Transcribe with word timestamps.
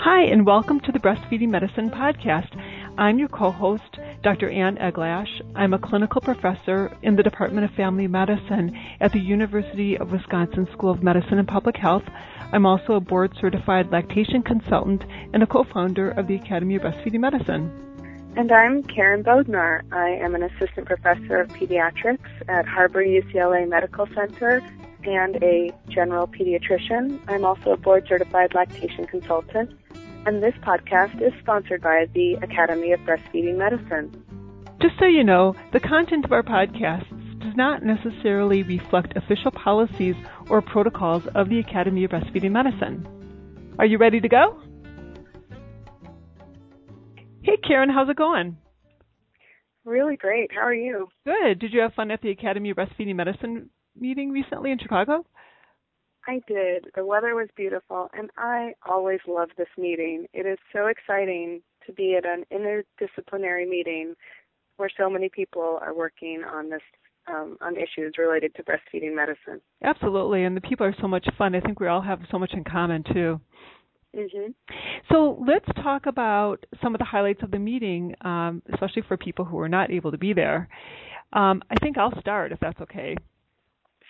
Hi, 0.00 0.22
and 0.22 0.46
welcome 0.46 0.80
to 0.80 0.92
the 0.92 0.98
Breastfeeding 0.98 1.50
Medicine 1.50 1.90
Podcast. 1.90 2.56
I'm 2.98 3.18
your 3.18 3.28
co 3.28 3.50
host, 3.50 3.98
Dr. 4.22 4.50
Anne 4.50 4.76
Eglash. 4.76 5.28
I'm 5.54 5.72
a 5.72 5.78
clinical 5.78 6.20
professor 6.20 6.96
in 7.02 7.16
the 7.16 7.22
Department 7.22 7.64
of 7.64 7.76
Family 7.76 8.06
Medicine 8.06 8.76
at 9.00 9.12
the 9.12 9.20
University 9.20 9.96
of 9.96 10.10
Wisconsin 10.10 10.66
School 10.72 10.90
of 10.90 11.02
Medicine 11.02 11.38
and 11.38 11.46
Public 11.46 11.76
Health. 11.76 12.02
I'm 12.52 12.66
also 12.66 12.94
a 12.94 13.00
board 13.00 13.32
certified 13.40 13.90
lactation 13.90 14.42
consultant 14.42 15.04
and 15.32 15.42
a 15.42 15.46
co 15.46 15.64
founder 15.64 16.10
of 16.10 16.26
the 16.26 16.34
Academy 16.34 16.76
of 16.76 16.82
Breastfeeding 16.82 17.20
Medicine. 17.20 17.70
And 18.36 18.50
I'm 18.52 18.82
Karen 18.82 19.22
Bodnar. 19.22 19.82
I 19.92 20.10
am 20.10 20.34
an 20.34 20.42
assistant 20.42 20.86
professor 20.86 21.40
of 21.40 21.48
pediatrics 21.48 22.30
at 22.48 22.66
Harbor 22.66 23.04
UCLA 23.04 23.68
Medical 23.68 24.06
Center 24.14 24.62
and 25.06 25.36
a 25.42 25.72
general 25.88 26.26
pediatrician. 26.26 27.20
I'm 27.28 27.44
also 27.44 27.72
a 27.72 27.76
board 27.76 28.06
certified 28.08 28.54
lactation 28.54 29.06
consultant 29.06 29.72
and 30.26 30.42
this 30.42 30.54
podcast 30.62 31.20
is 31.22 31.32
sponsored 31.40 31.80
by 31.80 32.06
the 32.14 32.34
Academy 32.42 32.92
of 32.92 33.00
Breastfeeding 33.00 33.56
Medicine. 33.56 34.24
Just 34.80 34.98
so 34.98 35.06
you 35.06 35.24
know, 35.24 35.54
the 35.72 35.80
content 35.80 36.24
of 36.24 36.32
our 36.32 36.42
podcasts 36.42 37.08
does 37.40 37.56
not 37.56 37.82
necessarily 37.82 38.62
reflect 38.62 39.16
official 39.16 39.50
policies 39.50 40.14
or 40.48 40.60
protocols 40.60 41.22
of 41.34 41.48
the 41.48 41.58
Academy 41.58 42.04
of 42.04 42.10
Breastfeeding 42.10 42.52
Medicine. 42.52 43.06
Are 43.78 43.86
you 43.86 43.98
ready 43.98 44.20
to 44.20 44.28
go? 44.28 44.60
Hey, 47.42 47.56
Karen, 47.66 47.88
how's 47.88 48.10
it 48.10 48.16
going? 48.16 48.58
Really 49.84 50.16
great. 50.16 50.50
How 50.52 50.60
are 50.60 50.74
you? 50.74 51.08
Good. 51.24 51.58
Did 51.58 51.72
you 51.72 51.80
have 51.80 51.94
fun 51.94 52.10
at 52.10 52.20
the 52.20 52.30
Academy 52.30 52.70
of 52.70 52.76
Breastfeeding 52.76 53.16
Medicine 53.16 53.70
meeting 53.98 54.30
recently 54.30 54.70
in 54.70 54.78
Chicago? 54.78 55.24
I 56.26 56.40
did. 56.46 56.86
The 56.94 57.04
weather 57.04 57.34
was 57.34 57.48
beautiful, 57.56 58.10
and 58.12 58.30
I 58.36 58.74
always 58.88 59.20
love 59.26 59.48
this 59.56 59.68
meeting. 59.78 60.26
It 60.32 60.46
is 60.46 60.58
so 60.72 60.86
exciting 60.86 61.62
to 61.86 61.92
be 61.92 62.16
at 62.16 62.24
an 62.26 62.44
interdisciplinary 62.52 63.68
meeting 63.68 64.14
where 64.76 64.90
so 64.96 65.08
many 65.08 65.28
people 65.28 65.78
are 65.82 65.94
working 65.94 66.42
on 66.44 66.70
this 66.70 66.82
um, 67.28 67.56
on 67.60 67.76
issues 67.76 68.14
related 68.18 68.54
to 68.56 68.62
breastfeeding 68.62 69.14
medicine. 69.14 69.60
Absolutely, 69.84 70.44
and 70.44 70.56
the 70.56 70.60
people 70.60 70.86
are 70.86 70.94
so 71.00 71.06
much 71.06 71.26
fun. 71.36 71.54
I 71.54 71.60
think 71.60 71.80
we 71.80 71.86
all 71.86 72.00
have 72.00 72.20
so 72.30 72.38
much 72.38 72.52
in 72.54 72.64
common 72.64 73.04
too. 73.12 73.40
Mm-hmm. 74.16 74.50
So 75.12 75.42
let's 75.46 75.66
talk 75.82 76.06
about 76.06 76.64
some 76.82 76.94
of 76.94 76.98
the 76.98 77.04
highlights 77.04 77.42
of 77.42 77.50
the 77.50 77.58
meeting, 77.58 78.14
um, 78.22 78.62
especially 78.72 79.02
for 79.06 79.16
people 79.16 79.44
who 79.44 79.58
are 79.58 79.68
not 79.68 79.90
able 79.90 80.10
to 80.10 80.18
be 80.18 80.32
there. 80.32 80.68
Um, 81.32 81.62
I 81.70 81.76
think 81.80 81.96
I'll 81.96 82.18
start 82.20 82.50
if 82.50 82.58
that's 82.58 82.80
okay. 82.80 83.16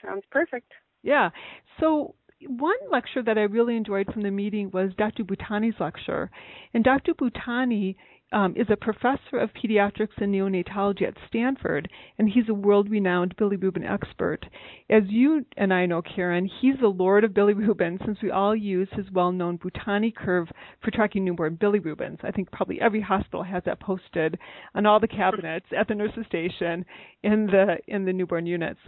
Sounds 0.04 0.24
perfect. 0.30 0.72
Yeah. 1.02 1.30
So 1.78 2.14
one 2.46 2.76
lecture 2.90 3.22
that 3.22 3.38
I 3.38 3.42
really 3.42 3.76
enjoyed 3.76 4.12
from 4.12 4.22
the 4.22 4.30
meeting 4.30 4.70
was 4.72 4.92
Dr. 4.96 5.24
Bhutani's 5.24 5.78
lecture. 5.78 6.30
And 6.72 6.82
Dr. 6.82 7.14
Bhutani 7.14 7.96
um, 8.32 8.54
is 8.56 8.66
a 8.70 8.76
professor 8.76 9.38
of 9.38 9.50
pediatrics 9.52 10.16
and 10.18 10.32
neonatology 10.32 11.02
at 11.02 11.14
Stanford, 11.28 11.88
and 12.18 12.28
he's 12.28 12.48
a 12.48 12.54
world 12.54 12.88
renowned 12.88 13.36
bilirubin 13.36 13.84
expert. 13.90 14.46
As 14.88 15.02
you 15.08 15.44
and 15.56 15.74
I 15.74 15.86
know, 15.86 16.00
Karen, 16.02 16.48
he's 16.60 16.76
the 16.80 16.88
lord 16.88 17.24
of 17.24 17.32
bilirubin 17.32 18.04
since 18.04 18.18
we 18.22 18.30
all 18.30 18.54
use 18.54 18.88
his 18.92 19.10
well 19.12 19.32
known 19.32 19.58
Bhutani 19.58 20.14
curve 20.14 20.48
for 20.82 20.90
tracking 20.90 21.24
newborn 21.24 21.56
bilirubins. 21.56 22.18
I 22.22 22.30
think 22.30 22.52
probably 22.52 22.80
every 22.80 23.00
hospital 23.00 23.42
has 23.42 23.64
that 23.66 23.80
posted 23.80 24.38
on 24.74 24.86
all 24.86 25.00
the 25.00 25.08
cabinets 25.08 25.66
at 25.76 25.88
the 25.88 25.94
nurse's 25.94 26.26
station 26.26 26.84
in 27.22 27.46
the 27.46 27.78
in 27.88 28.04
the 28.04 28.12
newborn 28.12 28.46
units. 28.46 28.80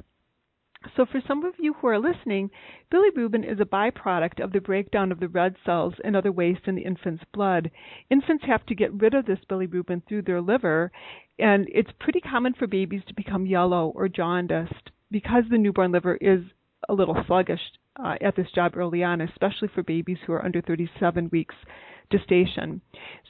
So, 0.96 1.06
for 1.06 1.20
some 1.26 1.44
of 1.44 1.54
you 1.58 1.74
who 1.74 1.86
are 1.88 1.98
listening, 1.98 2.50
bilirubin 2.92 3.50
is 3.50 3.60
a 3.60 3.64
byproduct 3.64 4.42
of 4.42 4.52
the 4.52 4.60
breakdown 4.60 5.12
of 5.12 5.20
the 5.20 5.28
red 5.28 5.56
cells 5.64 5.94
and 6.04 6.16
other 6.16 6.32
waste 6.32 6.66
in 6.66 6.74
the 6.74 6.84
infant's 6.84 7.24
blood. 7.32 7.70
Infants 8.10 8.44
have 8.46 8.64
to 8.66 8.74
get 8.74 8.92
rid 8.92 9.14
of 9.14 9.26
this 9.26 9.38
bilirubin 9.50 10.02
through 10.06 10.22
their 10.22 10.40
liver, 10.40 10.90
and 11.38 11.68
it's 11.72 11.90
pretty 12.00 12.20
common 12.20 12.54
for 12.54 12.66
babies 12.66 13.02
to 13.06 13.14
become 13.14 13.46
yellow 13.46 13.92
or 13.94 14.08
jaundiced 14.08 14.90
because 15.10 15.44
the 15.50 15.58
newborn 15.58 15.92
liver 15.92 16.16
is 16.16 16.40
a 16.88 16.94
little 16.94 17.16
sluggish 17.26 17.60
uh, 18.02 18.16
at 18.20 18.34
this 18.36 18.50
job 18.54 18.76
early 18.76 19.02
on, 19.02 19.20
especially 19.20 19.68
for 19.74 19.82
babies 19.82 20.18
who 20.26 20.32
are 20.32 20.44
under 20.44 20.60
37 20.60 21.28
weeks 21.30 21.54
gestation. 22.12 22.80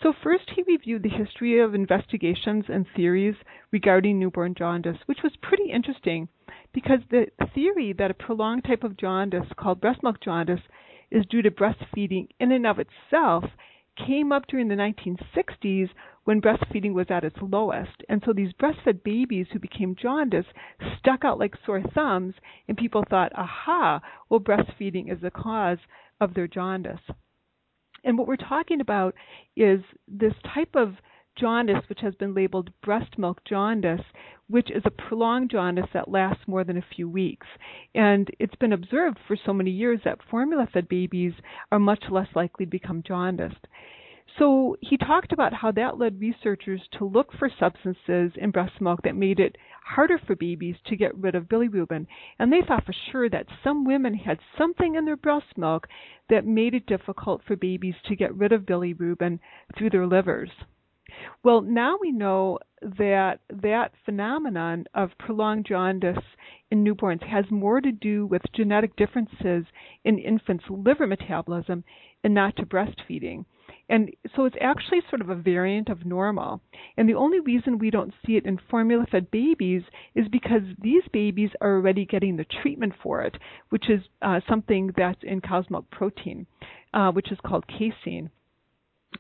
So, 0.03 0.12
first, 0.22 0.50
he 0.54 0.62
reviewed 0.65 1.03
the 1.03 1.09
history 1.09 1.59
of 1.60 1.75
investigations 1.75 2.66
and 2.69 2.84
theories 2.94 3.37
regarding 3.70 4.19
newborn 4.19 4.54
jaundice, 4.54 4.98
which 5.06 5.22
was 5.22 5.32
pretty 5.41 5.70
interesting 5.70 6.28
because 6.75 7.00
the 7.10 7.26
theory 7.54 7.94
that 7.94 8.10
a 8.10 8.15
prolonged 8.15 8.65
type 8.65 8.84
of 8.84 8.97
jaundice 8.97 9.47
called 9.56 9.81
breast 9.81 10.03
milk 10.03 10.20
jaundice 10.20 10.60
is 11.10 11.25
due 11.26 11.43
to 11.43 11.50
breastfeeding 11.50 12.28
in 12.41 12.53
and 12.53 12.66
of 12.66 12.78
itself 12.78 13.44
came 14.06 14.32
up 14.32 14.47
during 14.47 14.69
the 14.69 14.75
1960s 14.75 15.91
when 16.25 16.41
breastfeeding 16.41 16.94
was 16.94 17.06
at 17.10 17.25
its 17.25 17.37
lowest. 17.43 18.03
And 18.09 18.22
so 18.25 18.32
these 18.32 18.53
breastfed 18.54 19.03
babies 19.03 19.47
who 19.53 19.59
became 19.59 19.97
jaundiced 19.97 20.49
stuck 20.99 21.25
out 21.25 21.38
like 21.38 21.54
sore 21.66 21.82
thumbs, 21.94 22.34
and 22.69 22.76
people 22.76 23.04
thought, 23.09 23.32
aha, 23.34 24.00
well, 24.28 24.41
breastfeeding 24.41 25.12
is 25.12 25.20
the 25.20 25.31
cause 25.31 25.78
of 26.20 26.34
their 26.34 26.49
jaundice. 26.49 27.00
And 28.05 28.19
what 28.19 28.27
we're 28.27 28.37
talking 28.37 28.81
about 28.81 29.15
is 29.57 29.81
this 30.09 30.35
type 30.55 30.75
of 30.75 30.95
jaundice, 31.39 31.83
which 31.89 32.01
has 32.01 32.15
been 32.17 32.35
labeled 32.35 32.71
breast 32.83 33.19
milk 33.19 33.41
jaundice, 33.45 34.03
which 34.49 34.71
is 34.71 34.83
a 34.85 34.91
prolonged 34.91 35.51
jaundice 35.51 35.89
that 35.95 36.11
lasts 36.11 36.43
more 36.47 36.65
than 36.65 36.77
a 36.77 36.85
few 36.95 37.09
weeks. 37.09 37.47
And 37.95 38.29
it's 38.39 38.55
been 38.57 38.73
observed 38.73 39.19
for 39.27 39.37
so 39.37 39.53
many 39.53 39.71
years 39.71 40.01
that 40.05 40.19
formula 40.31 40.69
fed 40.73 40.89
babies 40.89 41.33
are 41.71 41.79
much 41.79 42.05
less 42.11 42.29
likely 42.35 42.67
to 42.67 42.71
become 42.71 43.03
jaundiced. 43.07 43.67
So 44.38 44.76
he 44.81 44.97
talked 44.97 45.32
about 45.32 45.53
how 45.53 45.72
that 45.72 45.98
led 45.98 46.20
researchers 46.20 46.81
to 46.98 47.04
look 47.04 47.32
for 47.38 47.50
substances 47.60 48.32
in 48.37 48.50
breast 48.50 48.81
milk 48.81 49.00
that 49.03 49.15
made 49.15 49.38
it 49.38 49.56
harder 49.84 50.19
for 50.19 50.34
babies 50.34 50.76
to 50.87 50.97
get 50.97 51.15
rid 51.16 51.34
of 51.34 51.48
bilirubin. 51.48 52.06
And 52.38 52.53
they 52.53 52.62
thought 52.62 52.87
for 52.87 52.94
sure 53.10 53.28
that 53.28 53.47
some 53.62 53.84
women 53.84 54.15
had 54.15 54.38
something 54.56 54.94
in 54.94 55.04
their 55.04 55.16
breast 55.16 55.59
milk 55.59 55.87
that 56.31 56.47
made 56.47 56.75
it 56.75 56.87
difficult 56.87 57.43
for 57.47 57.56
babies 57.56 57.94
to 58.06 58.16
get 58.16 58.34
rid 58.34 58.53
of 58.53 58.62
bilirubin 58.62 59.38
through 59.76 59.91
their 59.91 60.06
livers. 60.06 60.50
Well, 61.43 61.60
now 61.60 61.99
we 62.00 62.10
know 62.10 62.59
that 62.81 63.41
that 63.50 63.93
phenomenon 64.04 64.87
of 64.94 65.10
prolonged 65.19 65.66
jaundice 65.66 66.25
in 66.70 66.84
newborns 66.84 67.22
has 67.25 67.50
more 67.50 67.82
to 67.82 67.93
do 67.93 68.26
with 68.26 68.43
genetic 68.54 68.97
differences 68.97 69.66
in 70.04 70.19
infants' 70.19 70.64
liver 70.70 71.06
metabolism 71.06 71.84
and 72.25 72.32
not 72.32 72.56
to 72.56 72.64
breastfeeding. 72.64 73.44
And 73.93 74.11
so 74.35 74.47
it's 74.47 74.57
actually 74.59 75.03
sort 75.11 75.21
of 75.21 75.29
a 75.29 75.35
variant 75.35 75.91
of 75.91 76.07
normal. 76.07 76.63
And 76.97 77.07
the 77.07 77.15
only 77.15 77.41
reason 77.41 77.79
we 77.79 77.91
don't 77.91 78.15
see 78.25 78.37
it 78.39 78.47
in 78.47 78.59
formula 78.71 79.05
fed 79.11 79.31
babies 79.31 79.83
is 80.15 80.29
because 80.29 80.63
these 80.81 81.03
babies 81.13 81.51
are 81.61 81.75
already 81.75 82.07
getting 82.07 82.39
the 82.39 82.47
treatment 82.63 82.95
for 83.03 83.21
it, 83.21 83.37
which 83.69 83.91
is 83.91 84.01
uh, 84.23 84.41
something 84.49 84.93
that's 84.97 85.23
in 85.23 85.43
cow's 85.43 85.69
milk 85.69 85.91
protein, 85.91 86.47
uh, 86.95 87.13
which 87.13 87.31
is 87.31 87.39
called 87.45 87.67
casein 87.69 88.31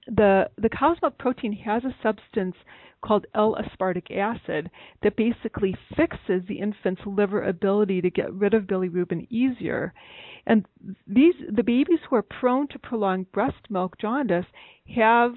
the 0.06 0.48
the 0.58 0.68
cow's 0.68 0.98
protein 1.18 1.52
has 1.52 1.84
a 1.84 1.94
substance 2.02 2.56
called 3.02 3.26
L-aspartic 3.34 4.16
acid 4.16 4.70
that 5.02 5.16
basically 5.16 5.74
fixes 5.96 6.42
the 6.46 6.60
infant's 6.60 7.02
liver 7.04 7.42
ability 7.42 8.00
to 8.00 8.10
get 8.10 8.32
rid 8.32 8.54
of 8.54 8.64
bilirubin 8.64 9.26
easier. 9.28 9.92
And 10.46 10.64
these 11.06 11.34
the 11.54 11.64
babies 11.64 11.98
who 12.08 12.16
are 12.16 12.22
prone 12.22 12.68
to 12.68 12.78
prolonged 12.78 13.30
breast 13.32 13.70
milk 13.70 13.98
jaundice 13.98 14.46
have 14.96 15.32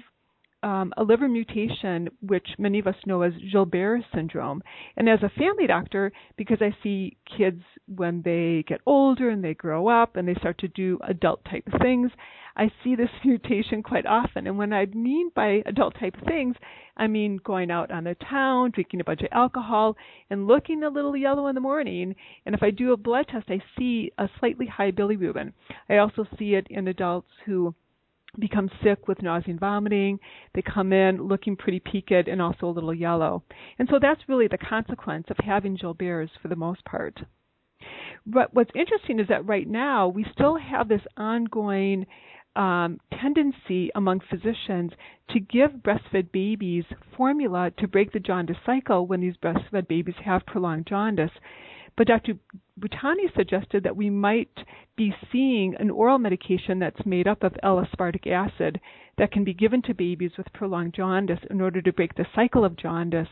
um, 0.66 0.92
a 0.96 1.04
liver 1.04 1.28
mutation, 1.28 2.08
which 2.22 2.48
many 2.58 2.80
of 2.80 2.88
us 2.88 2.96
know 3.06 3.22
as 3.22 3.32
Gilbert 3.52 4.00
syndrome. 4.12 4.64
And 4.96 5.08
as 5.08 5.20
a 5.22 5.30
family 5.38 5.68
doctor, 5.68 6.10
because 6.36 6.58
I 6.60 6.76
see 6.82 7.16
kids 7.38 7.62
when 7.86 8.20
they 8.24 8.64
get 8.66 8.80
older 8.84 9.30
and 9.30 9.44
they 9.44 9.54
grow 9.54 9.86
up 9.86 10.16
and 10.16 10.26
they 10.26 10.34
start 10.34 10.58
to 10.58 10.68
do 10.68 10.98
adult 11.06 11.44
type 11.44 11.62
things, 11.80 12.10
I 12.56 12.72
see 12.82 12.96
this 12.96 13.10
mutation 13.24 13.80
quite 13.80 14.06
often. 14.06 14.48
And 14.48 14.58
when 14.58 14.72
I 14.72 14.86
mean 14.86 15.30
by 15.36 15.62
adult 15.66 15.94
type 16.00 16.16
things, 16.26 16.56
I 16.96 17.06
mean 17.06 17.38
going 17.44 17.70
out 17.70 17.92
on 17.92 18.02
the 18.02 18.16
town, 18.28 18.72
drinking 18.72 19.00
a 19.00 19.04
bunch 19.04 19.20
of 19.20 19.28
alcohol, 19.30 19.96
and 20.30 20.48
looking 20.48 20.82
a 20.82 20.90
little 20.90 21.16
yellow 21.16 21.46
in 21.46 21.54
the 21.54 21.60
morning. 21.60 22.16
And 22.44 22.56
if 22.56 22.64
I 22.64 22.72
do 22.72 22.92
a 22.92 22.96
blood 22.96 23.26
test, 23.30 23.46
I 23.50 23.62
see 23.78 24.10
a 24.18 24.28
slightly 24.40 24.66
high 24.66 24.90
bilirubin. 24.90 25.52
I 25.88 25.98
also 25.98 26.26
see 26.36 26.54
it 26.54 26.66
in 26.70 26.88
adults 26.88 27.30
who 27.44 27.72
become 28.38 28.70
sick 28.82 29.08
with 29.08 29.22
nausea 29.22 29.50
and 29.50 29.60
vomiting. 29.60 30.18
They 30.54 30.62
come 30.62 30.92
in 30.92 31.22
looking 31.22 31.56
pretty 31.56 31.80
peaked 31.80 32.12
and 32.12 32.40
also 32.40 32.66
a 32.66 32.70
little 32.70 32.94
yellow. 32.94 33.42
And 33.78 33.88
so 33.90 33.98
that's 34.00 34.28
really 34.28 34.48
the 34.48 34.58
consequence 34.58 35.26
of 35.30 35.36
having 35.44 35.76
Gilbert's 35.76 36.32
for 36.40 36.48
the 36.48 36.56
most 36.56 36.84
part. 36.84 37.18
But 38.26 38.54
what's 38.54 38.70
interesting 38.74 39.20
is 39.20 39.28
that 39.28 39.46
right 39.46 39.68
now 39.68 40.08
we 40.08 40.24
still 40.32 40.56
have 40.56 40.88
this 40.88 41.02
ongoing 41.16 42.06
um, 42.56 42.98
tendency 43.20 43.90
among 43.94 44.20
physicians 44.30 44.92
to 45.30 45.40
give 45.40 45.72
breastfed 45.82 46.32
babies 46.32 46.84
formula 47.16 47.70
to 47.78 47.86
break 47.86 48.12
the 48.12 48.20
jaundice 48.20 48.56
cycle 48.64 49.06
when 49.06 49.20
these 49.20 49.36
breastfed 49.36 49.88
babies 49.88 50.14
have 50.24 50.46
prolonged 50.46 50.86
jaundice 50.86 51.30
But 51.96 52.08
Dr. 52.08 52.34
Bhutani 52.78 53.34
suggested 53.34 53.82
that 53.84 53.96
we 53.96 54.10
might 54.10 54.52
be 54.96 55.14
seeing 55.32 55.74
an 55.76 55.88
oral 55.88 56.18
medication 56.18 56.78
that's 56.78 57.06
made 57.06 57.26
up 57.26 57.42
of 57.42 57.56
L-aspartic 57.62 58.26
acid 58.26 58.78
that 59.16 59.32
can 59.32 59.44
be 59.44 59.54
given 59.54 59.80
to 59.80 59.94
babies 59.94 60.32
with 60.36 60.52
prolonged 60.52 60.92
jaundice 60.92 61.40
in 61.48 61.62
order 61.62 61.80
to 61.80 61.92
break 61.94 62.14
the 62.14 62.26
cycle 62.34 62.66
of 62.66 62.76
jaundice 62.76 63.30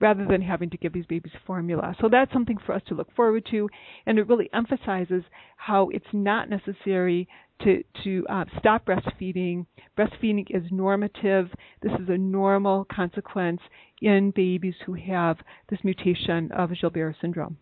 rather 0.00 0.24
than 0.24 0.40
having 0.40 0.70
to 0.70 0.78
give 0.78 0.94
these 0.94 1.04
babies 1.04 1.34
formula. 1.46 1.94
So 2.00 2.08
that's 2.08 2.32
something 2.32 2.56
for 2.64 2.74
us 2.74 2.82
to 2.88 2.94
look 2.94 3.14
forward 3.14 3.44
to, 3.50 3.68
and 4.06 4.18
it 4.18 4.26
really 4.26 4.48
emphasizes 4.54 5.24
how 5.58 5.90
it's 5.90 6.14
not 6.14 6.48
necessary 6.48 7.28
to 7.60 7.84
to 8.04 8.24
uh, 8.30 8.44
stop 8.58 8.86
breastfeeding. 8.86 9.66
Breastfeeding 9.98 10.46
is 10.48 10.62
normative. 10.70 11.50
This 11.82 11.92
is 12.00 12.08
a 12.08 12.16
normal 12.16 12.86
consequence 12.90 13.60
in 14.00 14.30
babies 14.30 14.76
who 14.86 14.94
have 14.94 15.36
this 15.68 15.80
mutation 15.84 16.50
of 16.52 16.70
Gilbert 16.80 17.16
syndrome 17.20 17.58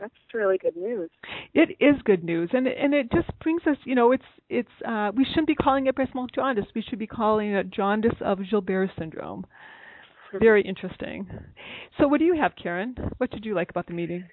that's 0.00 0.14
really 0.34 0.58
good 0.58 0.76
news. 0.76 1.10
It 1.54 1.76
is 1.80 2.00
good 2.04 2.24
news, 2.24 2.50
and 2.52 2.66
and 2.66 2.94
it 2.94 3.10
just 3.12 3.28
brings 3.40 3.62
us, 3.66 3.76
you 3.84 3.94
know, 3.94 4.12
it's 4.12 4.24
it's 4.48 4.68
uh, 4.86 5.10
we 5.14 5.24
shouldn't 5.24 5.46
be 5.46 5.54
calling 5.54 5.86
it 5.86 5.94
breast 5.94 6.14
milk 6.14 6.30
jaundice. 6.34 6.66
We 6.74 6.82
should 6.82 6.98
be 6.98 7.06
calling 7.06 7.52
it 7.52 7.70
jaundice 7.70 8.16
of 8.20 8.38
Gilbert 8.48 8.90
syndrome. 8.98 9.46
Very 10.38 10.62
interesting. 10.62 11.28
So, 11.98 12.06
what 12.06 12.18
do 12.18 12.24
you 12.24 12.36
have, 12.40 12.52
Karen? 12.60 12.94
What 13.18 13.30
did 13.30 13.44
you 13.44 13.54
like 13.54 13.70
about 13.70 13.86
the 13.88 13.94
meeting? 13.94 14.24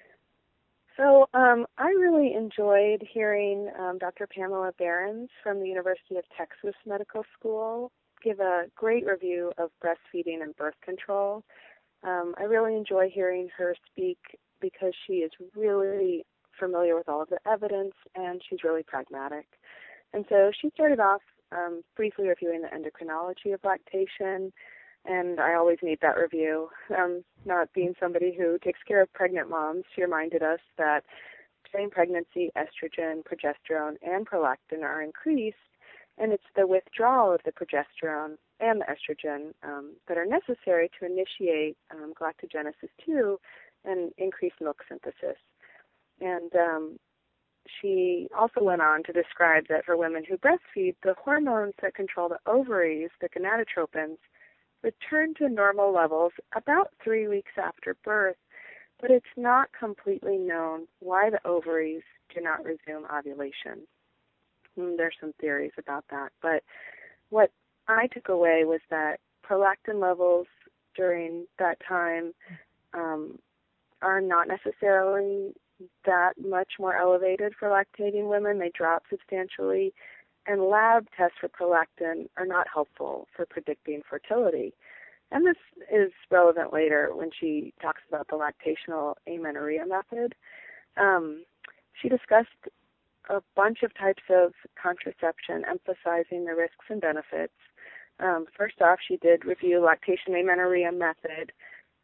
So, 0.96 1.28
um, 1.34 1.66
I 1.76 1.88
really 1.88 2.34
enjoyed 2.34 3.02
hearing 3.12 3.68
um, 3.78 3.98
Dr. 3.98 4.28
Pamela 4.28 4.72
Berens 4.78 5.28
from 5.42 5.58
the 5.58 5.66
University 5.66 6.16
of 6.16 6.24
Texas 6.36 6.74
Medical 6.86 7.24
School 7.38 7.90
give 8.22 8.40
a 8.40 8.64
great 8.74 9.06
review 9.06 9.52
of 9.58 9.70
breastfeeding 9.82 10.42
and 10.42 10.56
birth 10.56 10.74
control. 10.84 11.44
Um, 12.02 12.34
I 12.38 12.44
really 12.44 12.76
enjoy 12.76 13.10
hearing 13.12 13.48
her 13.56 13.74
speak 13.90 14.18
because 14.60 14.92
she 15.06 15.14
is 15.14 15.30
really 15.54 16.24
familiar 16.58 16.96
with 16.96 17.08
all 17.08 17.22
of 17.22 17.28
the 17.28 17.38
evidence 17.46 17.94
and 18.14 18.42
she's 18.48 18.64
really 18.64 18.82
pragmatic. 18.82 19.46
And 20.12 20.24
so 20.28 20.50
she 20.60 20.70
started 20.70 21.00
off 21.00 21.22
um, 21.52 21.82
briefly 21.96 22.28
reviewing 22.28 22.62
the 22.62 22.68
endocrinology 22.68 23.54
of 23.54 23.60
lactation, 23.64 24.52
and 25.04 25.40
I 25.40 25.54
always 25.54 25.78
need 25.82 25.98
that 26.02 26.18
review. 26.18 26.68
Um, 26.96 27.24
not 27.44 27.72
being 27.74 27.94
somebody 28.00 28.34
who 28.36 28.58
takes 28.62 28.80
care 28.86 29.02
of 29.02 29.12
pregnant 29.12 29.48
moms, 29.48 29.84
she 29.94 30.02
reminded 30.02 30.42
us 30.42 30.60
that 30.76 31.04
during 31.72 31.90
pregnancy, 31.90 32.50
estrogen, 32.56 33.22
progesterone, 33.24 33.96
and 34.02 34.26
prolactin 34.26 34.82
are 34.82 35.02
increased, 35.02 35.56
and 36.16 36.32
it's 36.32 36.44
the 36.56 36.66
withdrawal 36.66 37.32
of 37.32 37.40
the 37.44 37.52
progesterone 37.52 38.36
and 38.60 38.80
the 38.80 38.86
estrogen 38.86 39.52
um, 39.62 39.94
that 40.08 40.18
are 40.18 40.26
necessary 40.26 40.90
to 40.98 41.06
initiate 41.06 41.76
um, 41.90 42.12
galactogenesis 42.20 42.90
2 43.06 43.38
and 43.84 44.12
increase 44.18 44.52
milk 44.60 44.82
synthesis. 44.88 45.38
And 46.20 46.54
um, 46.54 46.98
she 47.80 48.28
also 48.36 48.62
went 48.62 48.82
on 48.82 49.02
to 49.04 49.12
describe 49.12 49.64
that 49.68 49.84
for 49.84 49.96
women 49.96 50.24
who 50.28 50.36
breastfeed, 50.38 50.96
the 51.02 51.14
hormones 51.22 51.74
that 51.82 51.94
control 51.94 52.28
the 52.28 52.38
ovaries, 52.50 53.10
the 53.20 53.28
gonadotropins, 53.28 54.18
return 54.82 55.34
to 55.34 55.48
normal 55.48 55.92
levels 55.92 56.32
about 56.54 56.92
three 57.02 57.26
weeks 57.28 57.52
after 57.56 57.96
birth, 58.04 58.36
but 59.00 59.10
it's 59.10 59.26
not 59.36 59.68
completely 59.78 60.38
known 60.38 60.86
why 61.00 61.30
the 61.30 61.46
ovaries 61.46 62.02
do 62.34 62.40
not 62.40 62.64
resume 62.64 63.06
ovulation. 63.12 63.86
And 64.76 64.90
hmm, 64.90 64.96
there's 64.96 65.16
some 65.20 65.32
theories 65.40 65.72
about 65.78 66.04
that, 66.10 66.30
but 66.40 66.62
what 67.30 67.50
I 67.88 68.06
took 68.06 68.28
away 68.28 68.62
was 68.64 68.80
that 68.90 69.18
prolactin 69.48 70.00
levels 70.00 70.46
during 70.96 71.46
that 71.58 71.78
time 71.86 72.32
um, 72.94 73.38
are 74.02 74.20
not 74.20 74.48
necessarily 74.48 75.52
that 76.04 76.32
much 76.38 76.72
more 76.78 76.96
elevated 76.96 77.52
for 77.58 77.68
lactating 77.68 78.28
women. 78.28 78.58
They 78.58 78.70
drop 78.74 79.04
substantially. 79.10 79.92
And 80.46 80.62
lab 80.62 81.06
tests 81.16 81.36
for 81.40 81.48
prolactin 81.48 82.28
are 82.36 82.46
not 82.46 82.66
helpful 82.72 83.28
for 83.36 83.46
predicting 83.46 84.02
fertility. 84.08 84.72
And 85.30 85.46
this 85.46 85.56
is 85.92 86.10
relevant 86.30 86.72
later 86.72 87.10
when 87.14 87.30
she 87.38 87.74
talks 87.82 88.00
about 88.08 88.28
the 88.28 88.36
lactational 88.36 89.14
amenorrhea 89.28 89.84
method. 89.86 90.34
Um, 90.96 91.44
she 92.00 92.08
discussed 92.08 92.48
a 93.28 93.42
bunch 93.54 93.82
of 93.82 93.92
types 93.94 94.22
of 94.30 94.54
contraception, 94.80 95.64
emphasizing 95.68 96.46
the 96.46 96.54
risks 96.54 96.86
and 96.88 97.00
benefits. 97.00 97.52
Um, 98.20 98.46
first 98.56 98.80
off, 98.80 98.98
she 99.06 99.18
did 99.18 99.44
review 99.44 99.80
lactation 99.84 100.34
amenorrhea 100.34 100.92
method, 100.92 101.52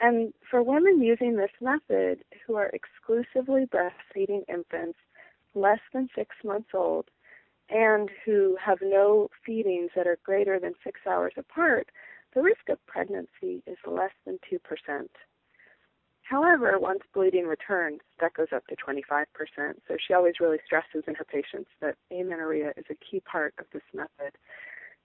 and 0.00 0.32
for 0.50 0.62
women 0.62 1.02
using 1.02 1.37
this 1.37 1.50
method 1.61 2.25
who 2.46 2.56
are 2.56 2.70
exclusively 2.73 3.67
breastfeeding 3.67 4.43
infants 4.49 4.99
less 5.55 5.81
than 5.93 6.08
six 6.14 6.35
months 6.44 6.70
old 6.75 7.06
and 7.70 8.11
who 8.25 8.56
have 8.62 8.79
no 8.82 9.29
feedings 9.46 9.91
that 9.96 10.06
are 10.06 10.19
greater 10.25 10.58
than 10.58 10.75
six 10.82 11.00
hours 11.06 11.32
apart, 11.37 11.88
the 12.35 12.43
risk 12.43 12.69
of 12.69 12.85
pregnancy 12.87 13.62
is 13.67 13.79
less 13.87 14.11
than 14.26 14.38
2%. 14.52 14.58
However, 16.23 16.79
once 16.79 17.00
bleeding 17.12 17.46
returns, 17.46 18.00
that 18.20 18.35
goes 18.35 18.49
up 18.55 18.67
to 18.67 18.76
25%. 18.76 19.25
So 19.87 19.96
she 20.06 20.14
always 20.14 20.41
really 20.41 20.58
stresses 20.64 21.05
in 21.06 21.14
her 21.14 21.25
patients 21.25 21.70
that 21.81 21.96
amenorrhea 22.11 22.73
is 22.76 22.87
a 22.91 22.94
key 22.94 23.20
part 23.20 23.55
of 23.58 23.67
this 23.73 23.82
method. 23.93 24.32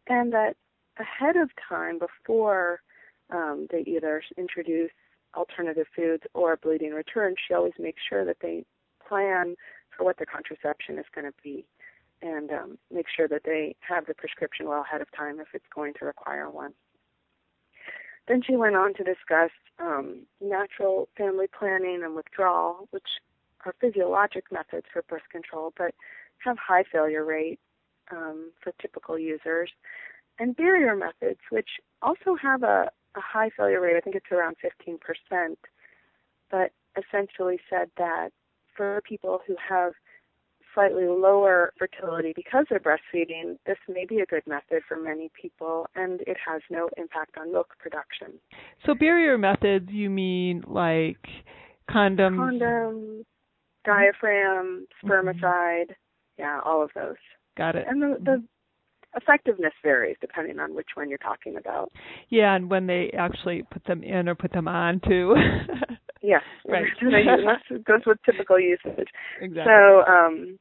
And 0.08 0.34
that 0.34 0.56
ahead 0.98 1.36
of 1.36 1.50
time, 1.68 2.00
before 2.00 2.82
um, 3.32 3.68
they 3.72 3.82
either 3.82 4.22
introduce 4.38 4.92
alternative 5.36 5.88
foods 5.96 6.24
or 6.34 6.58
bleeding 6.58 6.92
return, 6.92 7.36
she 7.48 7.54
always 7.54 7.74
makes 7.80 8.02
sure 8.08 8.26
that 8.26 8.38
they 8.42 8.66
plan 9.08 9.56
for 9.96 10.04
what 10.04 10.18
their 10.18 10.26
contraception 10.26 10.98
is 10.98 11.06
going 11.14 11.26
to 11.26 11.34
be 11.44 11.66
and 12.22 12.52
um, 12.52 12.78
make 12.92 13.06
sure 13.16 13.28
that 13.28 13.44
they 13.46 13.76
have 13.80 14.06
the 14.06 14.14
prescription 14.14 14.68
well 14.68 14.82
ahead 14.82 15.02
of 15.02 15.08
time 15.16 15.40
if 15.40 15.48
it's 15.54 15.66
going 15.74 15.94
to 16.00 16.06
require 16.06 16.50
one. 16.50 16.74
Then 18.28 18.42
she 18.46 18.56
went 18.56 18.76
on 18.76 18.94
to 18.96 19.04
discuss 19.04 19.52
um, 19.80 20.24
natural 20.42 21.08
family 21.18 21.48
planning 21.48 22.02
and 22.04 22.16
withdrawal, 22.16 22.88
which 22.92 23.08
are 23.66 23.74
physiologic 23.82 24.52
methods 24.52 24.86
for 24.92 25.02
birth 25.04 25.28
control, 25.32 25.74
but 25.78 25.96
have 26.40 26.58
high 26.58 26.84
failure 26.92 27.26
rate 27.26 27.60
um, 28.12 28.52
for 28.62 28.74
typical 28.82 29.18
users, 29.18 29.72
and 30.38 30.56
barrier 30.56 30.96
methods, 30.96 31.40
which 31.50 31.70
also 32.02 32.36
have 32.36 32.64
a, 32.64 32.90
a 33.16 33.22
high 33.22 33.50
failure 33.56 33.82
rate, 33.82 33.96
I 33.98 34.02
think 34.02 34.16
it's 34.16 34.32
around 34.32 34.56
15%, 34.64 35.56
but 36.52 36.72
essentially 36.98 37.60
said 37.70 37.90
that 37.98 38.30
for 38.76 39.02
people 39.08 39.40
who 39.46 39.56
have 39.68 39.94
slightly 40.74 41.06
lower 41.06 41.74
fertility 41.78 42.34
because 42.36 42.66
they're 42.70 42.80
breastfeeding, 42.80 43.58
this 43.66 43.78
may 43.88 44.06
be 44.06 44.20
a 44.20 44.26
good 44.26 44.44
method 44.48 44.82
for 44.88 44.98
many 44.98 45.32
people 45.40 45.88
and 45.96 46.22
it 46.22 46.38
has 46.46 46.62
no 46.70 46.90
impact 46.98 47.38
on 47.38 47.52
milk 47.52 47.74
production. 47.80 48.40
So 48.86 48.94
barrier 48.94 49.38
methods 49.38 49.90
you 49.90 50.10
mean 50.10 50.64
like 50.68 51.18
condoms? 51.90 52.38
Condoms, 52.38 53.24
diaphragm, 53.86 54.86
spermicide, 55.04 55.42
mm-hmm. 55.42 55.94
yeah, 56.38 56.60
all 56.64 56.84
of 56.84 56.92
those. 56.96 57.16
Got 57.58 57.76
it. 57.76 57.86
And 57.90 58.02
the, 58.02 58.18
the 58.24 58.44
effectiveness 59.16 59.74
varies 59.84 60.18
depending 60.22 60.60
on 60.60 60.76
which 60.76 60.90
one 60.96 61.10
you're 61.10 61.18
talking 61.18 61.56
about. 61.58 61.92
Yeah, 62.30 62.56
and 62.56 62.70
when 62.70 62.88
they 62.88 63.12
actually 63.18 63.64
put 63.72 63.84
them 63.86 64.04
in 64.04 64.30
or 64.30 64.36
put 64.36 64.52
them 64.52 64.68
on 64.68 65.02
too. 65.08 65.36
yes, 66.22 66.42
right. 66.68 66.86
that 67.02 67.84
goes 67.86 68.02
with 68.06 68.18
typical 68.26 68.60
usage. 68.60 69.10
Exactly. 69.42 69.64
So 69.66 70.04
um, 70.06 70.60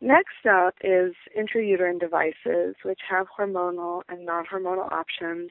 next 0.00 0.46
up 0.48 0.74
is 0.82 1.12
intrauterine 1.38 2.00
devices, 2.00 2.76
which 2.84 3.00
have 3.08 3.26
hormonal 3.38 4.02
and 4.08 4.24
non-hormonal 4.24 4.90
options, 4.90 5.50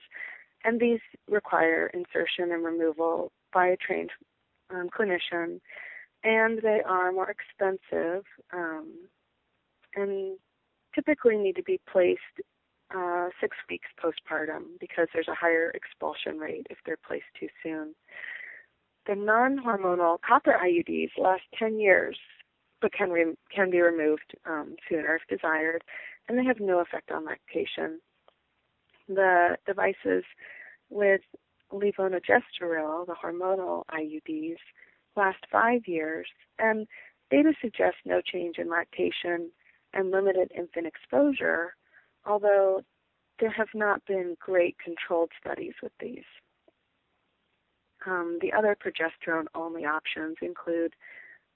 and 0.63 0.79
these 0.79 1.00
require 1.29 1.89
insertion 1.94 2.51
and 2.51 2.65
removal 2.65 3.32
by 3.53 3.68
a 3.68 3.77
trained 3.77 4.12
um, 4.72 4.89
clinician, 4.89 5.60
and 6.24 6.60
they 6.62 6.82
are 6.86 7.12
more 7.12 7.29
expensive. 7.29 8.24
Um, 8.53 8.94
and 9.96 10.38
typically 10.96 11.38
need 11.38 11.55
to 11.55 11.63
be 11.63 11.79
placed 11.91 12.19
uh, 12.96 13.29
six 13.39 13.55
weeks 13.69 13.88
postpartum 14.03 14.63
because 14.79 15.08
there's 15.13 15.27
a 15.27 15.36
higher 15.36 15.72
expulsion 15.72 16.39
rate 16.39 16.67
if 16.69 16.77
they're 16.86 16.98
placed 17.05 17.25
too 17.39 17.48
soon. 17.62 17.93
The 19.08 19.15
non-hormonal 19.15 20.17
copper 20.27 20.55
IUDs 20.63 21.12
last 21.17 21.43
10 21.58 21.79
years, 21.79 22.17
but 22.81 22.93
can 22.93 23.10
re- 23.10 23.36
can 23.53 23.69
be 23.72 23.81
removed 23.81 24.36
um, 24.46 24.75
sooner 24.88 25.15
if 25.15 25.22
desired, 25.38 25.84
and 26.27 26.38
they 26.38 26.43
have 26.43 26.60
no 26.60 26.79
effect 26.79 27.12
on 27.12 27.25
lactation. 27.25 28.00
The 29.08 29.58
devices 29.65 30.24
with 30.89 31.22
levonorgestrel, 31.72 33.05
the 33.05 33.15
hormonal 33.24 33.84
IUDs, 33.91 34.58
last 35.15 35.39
five 35.51 35.81
years, 35.88 36.27
and 36.58 36.88
data 37.31 37.53
suggests 37.62 38.00
no 38.05 38.22
change 38.22 38.58
in 38.58 38.69
lactation 38.69 39.51
and 39.93 40.12
limited 40.12 40.51
infant 40.55 40.86
exposure, 40.86 41.75
although 42.25 42.81
there 43.39 43.51
have 43.51 43.69
not 43.74 44.05
been 44.05 44.36
great 44.39 44.77
controlled 44.84 45.31
studies 45.39 45.74
with 45.81 45.93
these. 46.00 46.24
Um, 48.05 48.38
the 48.41 48.53
other 48.53 48.75
progesterone 48.75 49.46
only 49.55 49.86
options 49.86 50.38
include 50.41 50.93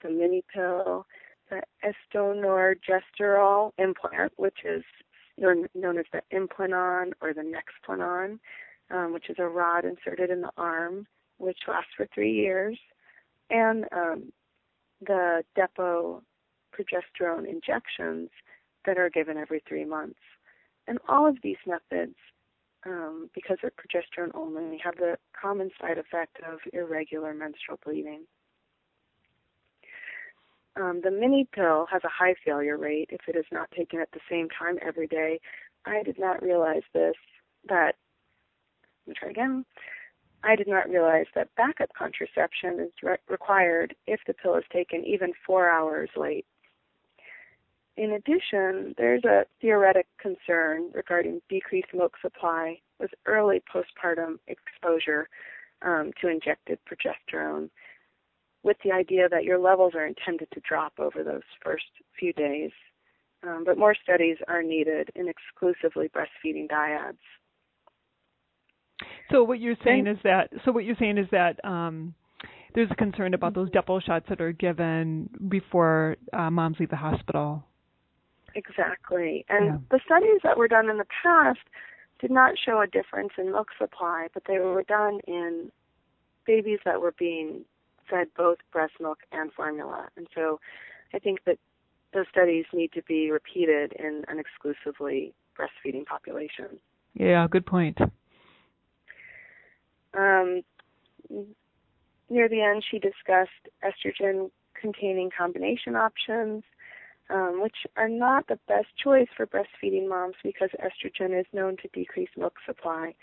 the 0.02 0.10
mini 0.10 0.44
pill, 0.52 1.06
the 1.50 1.62
etonogestrel 2.14 3.72
implant, 3.78 4.32
which 4.36 4.58
is 4.64 4.82
known 5.38 5.98
as 5.98 6.04
the 6.12 6.22
Implanon 6.32 7.12
or 7.20 7.32
the 7.34 7.42
Nexplanon, 7.42 8.38
um, 8.90 9.12
which 9.12 9.30
is 9.30 9.36
a 9.38 9.48
rod 9.48 9.84
inserted 9.84 10.30
in 10.30 10.40
the 10.42 10.50
arm, 10.56 11.06
which 11.38 11.58
lasts 11.66 11.90
for 11.96 12.06
three 12.14 12.32
years, 12.32 12.78
and 13.50 13.84
um, 13.92 14.32
the 15.06 15.42
Depo 15.56 16.22
progesterone 16.74 17.48
injections 17.48 18.30
that 18.86 18.98
are 18.98 19.10
given 19.10 19.36
every 19.36 19.62
three 19.66 19.84
months. 19.84 20.18
And 20.86 20.98
all 21.08 21.26
of 21.26 21.36
these 21.42 21.56
methods, 21.66 22.16
um, 22.86 23.30
because 23.34 23.58
they're 23.62 23.72
progesterone 23.72 24.34
only, 24.34 24.78
have 24.82 24.96
the 24.96 25.16
common 25.40 25.70
side 25.80 25.98
effect 25.98 26.38
of 26.46 26.58
irregular 26.72 27.32
menstrual 27.32 27.78
bleeding. 27.84 28.24
Um, 30.76 31.00
the 31.02 31.10
mini 31.10 31.48
pill 31.52 31.86
has 31.90 32.02
a 32.04 32.08
high 32.08 32.34
failure 32.44 32.76
rate 32.76 33.10
if 33.12 33.20
it 33.28 33.36
is 33.36 33.44
not 33.52 33.70
taken 33.70 34.00
at 34.00 34.10
the 34.12 34.20
same 34.28 34.48
time 34.50 34.76
every 34.84 35.06
day. 35.06 35.40
I 35.86 36.02
did 36.02 36.18
not 36.18 36.42
realize 36.42 36.82
this, 36.92 37.14
that, 37.68 37.94
let 39.06 39.08
me 39.08 39.14
try 39.18 39.30
again. 39.30 39.64
I 40.42 40.56
did 40.56 40.68
not 40.68 40.90
realize 40.90 41.26
that 41.34 41.54
backup 41.56 41.90
contraception 41.96 42.80
is 42.80 42.92
re- 43.02 43.16
required 43.28 43.94
if 44.06 44.20
the 44.26 44.34
pill 44.34 44.56
is 44.56 44.64
taken 44.72 45.04
even 45.04 45.32
four 45.46 45.70
hours 45.70 46.10
late. 46.16 46.44
In 47.96 48.12
addition, 48.12 48.94
there's 48.98 49.24
a 49.24 49.44
theoretic 49.60 50.06
concern 50.20 50.90
regarding 50.92 51.40
decreased 51.48 51.94
milk 51.94 52.14
supply 52.20 52.78
with 52.98 53.10
early 53.26 53.62
postpartum 53.72 54.38
exposure 54.48 55.28
um, 55.82 56.10
to 56.20 56.28
injected 56.28 56.78
progesterone 56.90 57.70
with 58.64 58.76
the 58.82 58.90
idea 58.90 59.28
that 59.28 59.44
your 59.44 59.58
levels 59.58 59.92
are 59.94 60.06
intended 60.06 60.48
to 60.54 60.60
drop 60.68 60.94
over 60.98 61.22
those 61.22 61.42
first 61.62 61.84
few 62.18 62.32
days. 62.32 62.70
Um, 63.46 63.62
but 63.64 63.76
more 63.76 63.94
studies 64.02 64.38
are 64.48 64.62
needed 64.62 65.10
in 65.14 65.28
exclusively 65.28 66.08
breastfeeding 66.08 66.68
dyads. 66.68 67.18
So 69.30 69.44
what 69.44 69.60
you're 69.60 69.76
saying 69.84 70.06
is 70.06 70.16
that 70.24 70.50
so 70.64 70.72
what 70.72 70.84
you're 70.84 70.96
saying 70.98 71.18
is 71.18 71.26
that 71.30 71.62
um, 71.64 72.14
there's 72.74 72.90
a 72.90 72.94
concern 72.94 73.34
about 73.34 73.54
those 73.54 73.70
double 73.70 74.00
shots 74.00 74.26
that 74.28 74.40
are 74.40 74.52
given 74.52 75.28
before 75.48 76.16
uh, 76.32 76.50
moms 76.50 76.78
leave 76.80 76.90
the 76.90 76.96
hospital. 76.96 77.64
Exactly, 78.54 79.44
and 79.48 79.66
yeah. 79.66 79.76
the 79.90 80.00
studies 80.04 80.40
that 80.44 80.56
were 80.56 80.68
done 80.68 80.88
in 80.88 80.98
the 80.98 81.06
past 81.22 81.60
did 82.20 82.30
not 82.30 82.54
show 82.56 82.80
a 82.80 82.86
difference 82.86 83.32
in 83.36 83.52
milk 83.52 83.68
supply, 83.78 84.28
but 84.32 84.44
they 84.46 84.58
were 84.58 84.84
done 84.84 85.20
in 85.26 85.70
babies 86.46 86.78
that 86.84 87.00
were 87.00 87.14
being 87.18 87.64
fed 88.08 88.28
both 88.36 88.58
breast 88.72 88.94
milk 89.00 89.18
and 89.32 89.52
formula. 89.52 90.08
And 90.16 90.26
so 90.34 90.60
I 91.12 91.18
think 91.18 91.40
that 91.46 91.58
those 92.12 92.26
studies 92.30 92.64
need 92.72 92.92
to 92.92 93.02
be 93.02 93.30
repeated 93.30 93.92
in 93.98 94.24
an 94.28 94.38
exclusively 94.38 95.34
breastfeeding 95.58 96.06
population. 96.06 96.78
Yeah, 97.14 97.46
good 97.50 97.66
point. 97.66 97.98
Um, 100.16 100.62
near 102.30 102.48
the 102.48 102.62
end, 102.62 102.84
she 102.88 102.98
discussed 102.98 103.50
estrogen 103.82 104.50
containing 104.80 105.30
combination 105.36 105.96
options, 105.96 106.62
um, 107.30 107.60
which 107.62 107.86
are 107.96 108.08
not 108.08 108.46
the 108.48 108.58
best 108.68 108.88
choice 109.02 109.28
for 109.36 109.46
breastfeeding 109.46 110.08
moms 110.08 110.34
because 110.42 110.70
estrogen 110.80 111.38
is 111.38 111.46
known 111.52 111.76
to 111.78 111.88
decrease 111.88 112.28
milk 112.36 112.54
supply. 112.66 113.14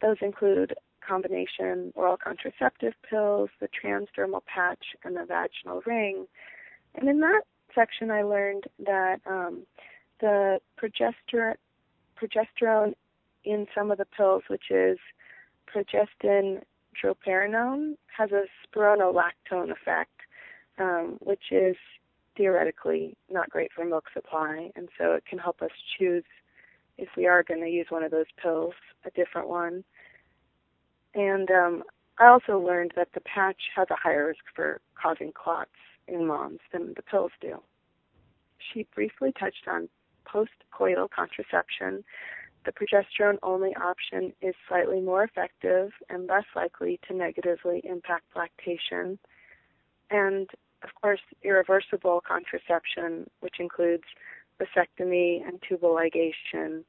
Those 0.00 0.16
include 0.20 0.74
combination 1.06 1.92
oral 1.94 2.16
contraceptive 2.16 2.94
pills, 3.08 3.50
the 3.60 3.68
transdermal 3.68 4.44
patch, 4.46 4.84
and 5.04 5.16
the 5.16 5.24
vaginal 5.26 5.82
ring. 5.86 6.26
And 6.94 7.08
in 7.08 7.20
that 7.20 7.42
section, 7.74 8.10
I 8.10 8.22
learned 8.22 8.64
that 8.86 9.20
um, 9.26 9.66
the 10.20 10.60
progesterone, 10.80 11.56
progesterone 12.20 12.94
in 13.44 13.66
some 13.74 13.90
of 13.90 13.98
the 13.98 14.06
pills, 14.06 14.44
which 14.48 14.70
is 14.70 14.98
progestin 15.68 16.62
drospirenone, 17.02 17.96
has 18.16 18.30
a 18.30 18.44
spironolactone 18.66 19.70
effect, 19.70 20.20
um, 20.78 21.18
which 21.20 21.50
is 21.50 21.76
theoretically 22.36 23.16
not 23.30 23.50
great 23.50 23.70
for 23.72 23.84
milk 23.84 24.04
supply, 24.12 24.70
and 24.76 24.88
so 24.98 25.12
it 25.12 25.24
can 25.26 25.38
help 25.38 25.62
us 25.62 25.70
choose 25.98 26.24
if 26.96 27.08
we 27.16 27.26
are 27.26 27.42
going 27.42 27.60
to 27.60 27.68
use 27.68 27.86
one 27.88 28.04
of 28.04 28.10
those 28.10 28.26
pills, 28.40 28.74
a 29.04 29.10
different 29.10 29.48
one. 29.48 29.84
And 31.14 31.50
um, 31.50 31.84
I 32.18 32.26
also 32.26 32.58
learned 32.58 32.92
that 32.96 33.08
the 33.14 33.20
patch 33.20 33.60
has 33.76 33.88
a 33.90 33.96
higher 33.96 34.28
risk 34.28 34.44
for 34.54 34.80
causing 35.00 35.32
clots 35.32 35.70
in 36.06 36.26
moms 36.26 36.60
than 36.72 36.94
the 36.94 37.02
pills 37.02 37.32
do. 37.40 37.60
She 38.72 38.86
briefly 38.94 39.32
touched 39.38 39.66
on 39.68 39.88
postcoital 40.26 41.08
contraception. 41.10 42.04
The 42.64 42.72
progesterone 42.72 43.38
only 43.42 43.74
option 43.76 44.32
is 44.40 44.54
slightly 44.68 45.00
more 45.00 45.24
effective 45.24 45.90
and 46.08 46.26
less 46.26 46.44
likely 46.56 46.98
to 47.08 47.14
negatively 47.14 47.82
impact 47.84 48.24
lactation. 48.34 49.18
And 50.10 50.48
of 50.84 50.90
course, 51.00 51.20
irreversible 51.42 52.22
contraception, 52.26 53.28
which 53.40 53.56
includes 53.58 54.04
vasectomy 54.60 55.46
and 55.46 55.60
tubal 55.68 55.90
ligation, 55.90 56.84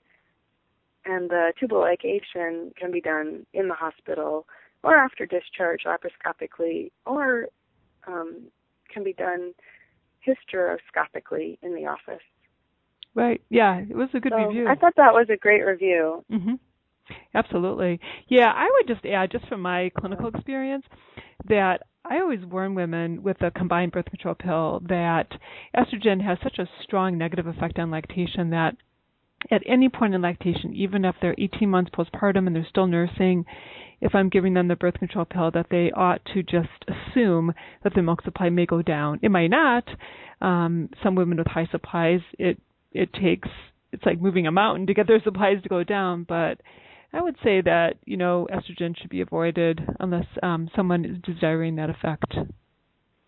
and 1.06 1.30
the 1.30 1.54
tubal 1.60 1.80
ligation 1.80 2.76
can 2.76 2.92
be 2.92 3.02
done 3.02 3.46
in 3.54 3.68
the 3.68 3.74
hospital 3.74 4.46
or 4.84 4.96
after 4.96 5.26
discharge 5.26 5.84
laparoscopically 5.86 6.92
or 7.06 7.48
um, 8.08 8.44
can 8.94 9.04
be 9.04 9.14
done 9.14 9.54
hysteroscopically 10.28 11.58
in 11.62 11.74
the 11.76 11.86
office. 11.86 12.24
Right. 13.16 13.42
Yeah, 13.50 13.78
it 13.78 13.96
was 13.96 14.10
a 14.14 14.20
good 14.20 14.34
so 14.36 14.48
review. 14.48 14.68
I 14.68 14.76
thought 14.76 14.94
that 14.98 15.14
was 15.14 15.28
a 15.32 15.38
great 15.38 15.62
review. 15.62 16.24
Mhm. 16.30 16.60
Absolutely. 17.34 18.00
Yeah, 18.28 18.52
I 18.52 18.70
would 18.70 18.88
just 18.88 19.06
add, 19.06 19.32
just 19.32 19.48
from 19.48 19.62
my 19.62 19.92
clinical 19.98 20.28
experience, 20.28 20.86
that 21.48 21.84
I 22.08 22.20
always 22.20 22.46
warn 22.46 22.76
women 22.76 23.24
with 23.24 23.42
a 23.42 23.52
combined 23.52 23.92
birth 23.92 24.06
control 24.06 24.36
pill 24.36 24.82
that 24.88 25.28
estrogen 25.76 26.24
has 26.24 26.38
such 26.44 26.60
a 26.60 26.70
strong 26.84 27.18
negative 27.18 27.48
effect 27.48 27.80
on 27.80 27.90
lactation 27.90 28.52
that 28.52 28.76
at 29.52 29.64
any 29.66 29.90
point 29.90 30.14
in 30.14 30.22
lactation, 30.22 30.74
even 30.74 31.06
if 31.06 31.16
they're 31.22 31.36
18 31.38 31.70
months 31.70 31.92
postpartum 31.96 32.48
and 32.48 32.56
they're 32.56 32.68
still 32.70 32.88
nursing, 32.88 33.46
if 34.02 34.14
I'm 34.14 34.30
giving 34.30 34.54
them 34.54 34.68
the 34.68 34.76
birth 34.76 34.96
control 34.96 35.26
pill, 35.26 35.52
that 35.52 35.68
they 35.70 35.92
ought 35.92 36.22
to 36.34 36.44
just 36.44 36.70
assume 36.88 37.54
that 37.84 37.94
the 37.96 38.02
milk 38.02 38.22
supply 38.24 38.50
may 38.50 38.66
go 38.66 38.82
down. 38.82 39.20
It 39.22 39.32
might 39.32 39.50
not. 39.50 39.86
Um, 40.42 40.90
some 41.04 41.16
women 41.16 41.38
with 41.38 41.48
high 41.48 41.68
supplies, 41.72 42.22
it 42.38 42.60
it 42.92 43.14
takes 43.14 43.50
it's 43.92 44.06
like 44.06 44.22
moving 44.22 44.48
a 44.48 44.52
mountain 44.52 44.88
to 44.88 44.94
get 44.94 45.08
their 45.08 45.22
supplies 45.24 45.62
to 45.64 45.70
go 45.70 45.84
down. 45.84 46.26
But 46.28 46.60
I 47.14 47.22
would 47.22 47.36
say 47.44 47.62
that 47.62 47.96
you 48.06 48.18
know 48.18 48.48
estrogen 48.52 48.98
should 48.98 49.10
be 49.10 49.22
avoided 49.22 49.82
unless 50.00 50.26
um, 50.44 50.70
someone 50.76 51.06
is 51.06 51.18
desiring 51.24 51.76
that 51.76 51.90
effect. 51.90 52.36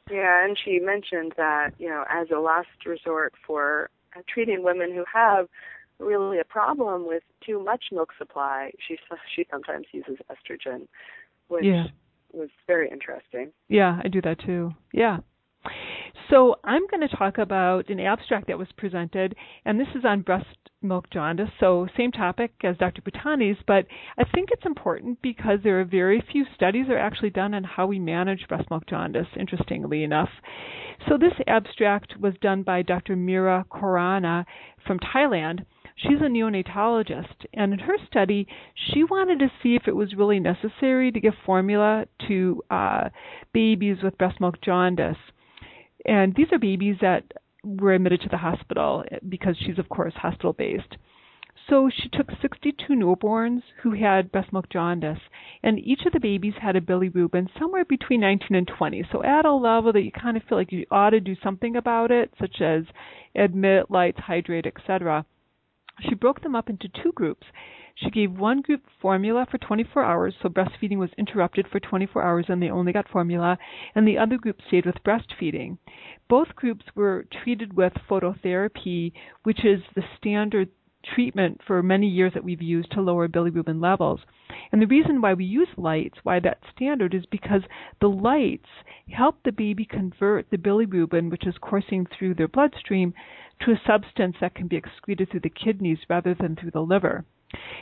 Yeah, 0.09 0.45
and 0.45 0.57
she 0.63 0.79
mentioned 0.79 1.33
that 1.37 1.71
you 1.77 1.89
know 1.89 2.03
as 2.09 2.27
a 2.35 2.39
last 2.39 2.85
resort 2.85 3.33
for 3.45 3.89
treating 4.27 4.63
women 4.63 4.93
who 4.93 5.03
have 5.11 5.47
really 5.99 6.39
a 6.39 6.43
problem 6.43 7.07
with 7.07 7.23
too 7.45 7.63
much 7.63 7.85
milk 7.91 8.09
supply, 8.17 8.71
she 8.87 8.97
she 9.35 9.45
sometimes 9.49 9.87
uses 9.91 10.17
estrogen, 10.29 10.87
which 11.47 11.65
yeah. 11.65 11.85
was 12.33 12.49
very 12.67 12.89
interesting. 12.89 13.51
Yeah, 13.67 13.99
I 14.03 14.07
do 14.07 14.21
that 14.21 14.39
too. 14.39 14.73
Yeah. 14.93 15.19
So 16.29 16.55
I'm 16.63 16.87
going 16.87 17.07
to 17.07 17.15
talk 17.15 17.37
about 17.37 17.89
an 17.89 17.99
abstract 17.99 18.47
that 18.47 18.57
was 18.57 18.67
presented, 18.77 19.35
and 19.65 19.79
this 19.79 19.87
is 19.95 20.03
on 20.05 20.21
breast 20.21 20.66
milk 20.81 21.09
jaundice. 21.11 21.49
So 21.59 21.87
same 21.97 22.11
topic 22.11 22.51
as 22.63 22.77
Dr. 22.77 23.01
Bhutani's, 23.01 23.57
but 23.67 23.85
I 24.17 24.23
think 24.23 24.49
it's 24.51 24.65
important 24.65 25.21
because 25.21 25.59
there 25.63 25.79
are 25.79 25.85
very 25.85 26.23
few 26.31 26.45
studies 26.55 26.87
that 26.87 26.93
are 26.93 26.99
actually 26.99 27.31
done 27.31 27.53
on 27.53 27.63
how 27.63 27.87
we 27.87 27.99
manage 27.99 28.47
breast 28.47 28.69
milk 28.69 28.87
jaundice. 28.87 29.27
Interestingly 29.39 30.03
enough, 30.03 30.29
so 31.07 31.17
this 31.17 31.33
abstract 31.47 32.13
was 32.19 32.33
done 32.41 32.63
by 32.63 32.81
Dr. 32.81 33.15
Mira 33.15 33.65
Korana 33.71 34.45
from 34.85 34.99
Thailand 34.99 35.65
She's 35.97 36.21
a 36.21 36.25
neonatologist, 36.29 37.47
and 37.55 37.73
in 37.73 37.79
her 37.79 37.97
study, 38.05 38.47
she 38.75 39.03
wanted 39.03 39.39
to 39.39 39.51
see 39.63 39.75
if 39.75 39.87
it 39.87 39.95
was 39.95 40.13
really 40.13 40.39
necessary 40.39 41.11
to 41.11 41.19
give 41.19 41.33
formula 41.43 42.05
to 42.27 42.63
uh, 42.69 43.09
babies 43.51 43.97
with 44.03 44.17
breast 44.19 44.39
milk 44.39 44.61
jaundice. 44.61 45.17
And 46.05 46.35
these 46.35 46.51
are 46.51 46.59
babies 46.59 46.97
that 47.01 47.23
were 47.75 47.93
admitted 47.93 48.21
to 48.21 48.29
the 48.29 48.37
hospital 48.37 49.03
eh, 49.11 49.17
because 49.27 49.55
she's, 49.57 49.77
of 49.77 49.89
course, 49.89 50.13
hospital 50.15 50.53
based. 50.53 50.97
So 51.69 51.89
she 51.89 52.07
took 52.07 52.29
62 52.41 52.93
newborns 52.93 53.61
who 53.81 53.91
had 53.91 54.31
breast 54.31 54.53
milk 54.53 54.69
jaundice, 54.69 55.19
and 55.63 55.79
each 55.79 56.05
of 56.05 56.13
the 56.13 56.19
babies 56.19 56.53
had 56.61 56.77
a 56.77 56.81
bilirubin 56.81 57.49
somewhere 57.59 57.83
between 57.83 58.21
19 58.21 58.55
and 58.55 58.67
20. 58.67 59.03
So 59.11 59.21
at 59.23 59.43
a 59.43 59.53
level 59.53 59.91
that 59.91 60.03
you 60.03 60.11
kind 60.11 60.37
of 60.37 60.43
feel 60.43 60.57
like 60.57 60.71
you 60.71 60.85
ought 60.91 61.09
to 61.09 61.19
do 61.19 61.35
something 61.43 61.75
about 61.75 62.09
it, 62.09 62.31
such 62.39 62.61
as 62.61 62.83
admit, 63.35 63.91
lights, 63.91 64.19
hydrate, 64.19 64.65
etc. 64.65 65.25
she 66.01 66.15
broke 66.15 66.41
them 66.41 66.55
up 66.55 66.69
into 66.69 66.89
two 66.89 67.11
groups. 67.13 67.47
She 67.95 68.11
gave 68.11 68.37
one 68.37 68.61
group 68.61 68.83
formula 69.01 69.47
for 69.49 69.57
24 69.57 70.03
hours, 70.03 70.35
so 70.41 70.49
breastfeeding 70.49 70.97
was 70.97 71.09
interrupted 71.17 71.67
for 71.67 71.79
24 71.79 72.21
hours 72.21 72.45
and 72.47 72.61
they 72.61 72.69
only 72.69 72.93
got 72.93 73.09
formula, 73.09 73.57
and 73.95 74.07
the 74.07 74.19
other 74.19 74.37
group 74.37 74.61
stayed 74.67 74.85
with 74.85 75.03
breastfeeding. 75.03 75.77
Both 76.29 76.55
groups 76.55 76.85
were 76.93 77.25
treated 77.43 77.73
with 77.73 77.93
phototherapy, 78.07 79.13
which 79.43 79.65
is 79.65 79.81
the 79.95 80.03
standard 80.17 80.69
treatment 81.15 81.61
for 81.65 81.81
many 81.81 82.07
years 82.07 82.33
that 82.33 82.43
we've 82.43 82.61
used 82.61 82.91
to 82.91 83.01
lower 83.01 83.27
bilirubin 83.27 83.81
levels. 83.81 84.19
And 84.71 84.81
the 84.81 84.87
reason 84.87 85.21
why 85.21 85.33
we 85.33 85.45
use 85.45 85.67
lights, 85.77 86.17
why 86.23 86.39
that's 86.39 86.63
standard, 86.75 87.13
is 87.13 87.25
because 87.25 87.61
the 88.01 88.09
lights 88.09 88.69
help 89.09 89.37
the 89.43 89.51
baby 89.51 89.85
convert 89.85 90.49
the 90.49 90.57
bilirubin, 90.57 91.31
which 91.31 91.47
is 91.47 91.55
coursing 91.61 92.05
through 92.05 92.35
their 92.35 92.47
bloodstream, 92.47 93.13
to 93.61 93.71
a 93.71 93.81
substance 93.85 94.35
that 94.41 94.55
can 94.55 94.67
be 94.67 94.75
excreted 94.75 95.29
through 95.29 95.41
the 95.41 95.49
kidneys 95.49 95.99
rather 96.09 96.33
than 96.33 96.55
through 96.55 96.71
the 96.71 96.81
liver. 96.81 97.25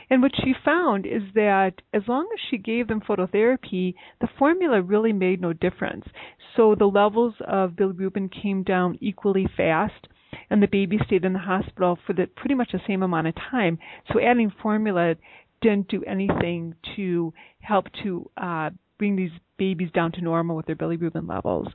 And 0.08 0.22
what 0.22 0.36
she 0.36 0.54
found 0.64 1.06
is 1.06 1.22
that 1.34 1.82
as 1.92 2.02
long 2.06 2.28
as 2.32 2.40
she 2.48 2.56
gave 2.56 2.86
them 2.86 3.00
phototherapy, 3.00 3.94
the 4.20 4.28
formula 4.38 4.80
really 4.80 5.12
made 5.12 5.40
no 5.40 5.52
difference. 5.52 6.06
So 6.54 6.74
the 6.74 6.86
levels 6.86 7.34
of 7.40 7.72
bilirubin 7.72 8.30
came 8.30 8.62
down 8.62 8.96
equally 9.00 9.48
fast, 9.56 10.06
and 10.50 10.62
the 10.62 10.68
baby 10.68 10.98
stayed 11.04 11.24
in 11.24 11.32
the 11.32 11.40
hospital 11.40 11.98
for 12.06 12.12
the 12.12 12.26
pretty 12.26 12.54
much 12.54 12.70
the 12.72 12.80
same 12.86 13.02
amount 13.02 13.26
of 13.26 13.34
time. 13.34 13.78
So 14.12 14.20
adding 14.20 14.52
formula 14.62 15.16
didn't 15.60 15.88
do 15.88 16.04
anything 16.04 16.74
to 16.94 17.32
help 17.60 17.86
to 18.04 18.30
uh, 18.36 18.70
bring 18.98 19.16
these 19.16 19.30
babies 19.58 19.90
down 19.94 20.12
to 20.12 20.20
normal 20.20 20.56
with 20.56 20.66
their 20.66 20.76
bilirubin 20.76 21.28
levels. 21.28 21.68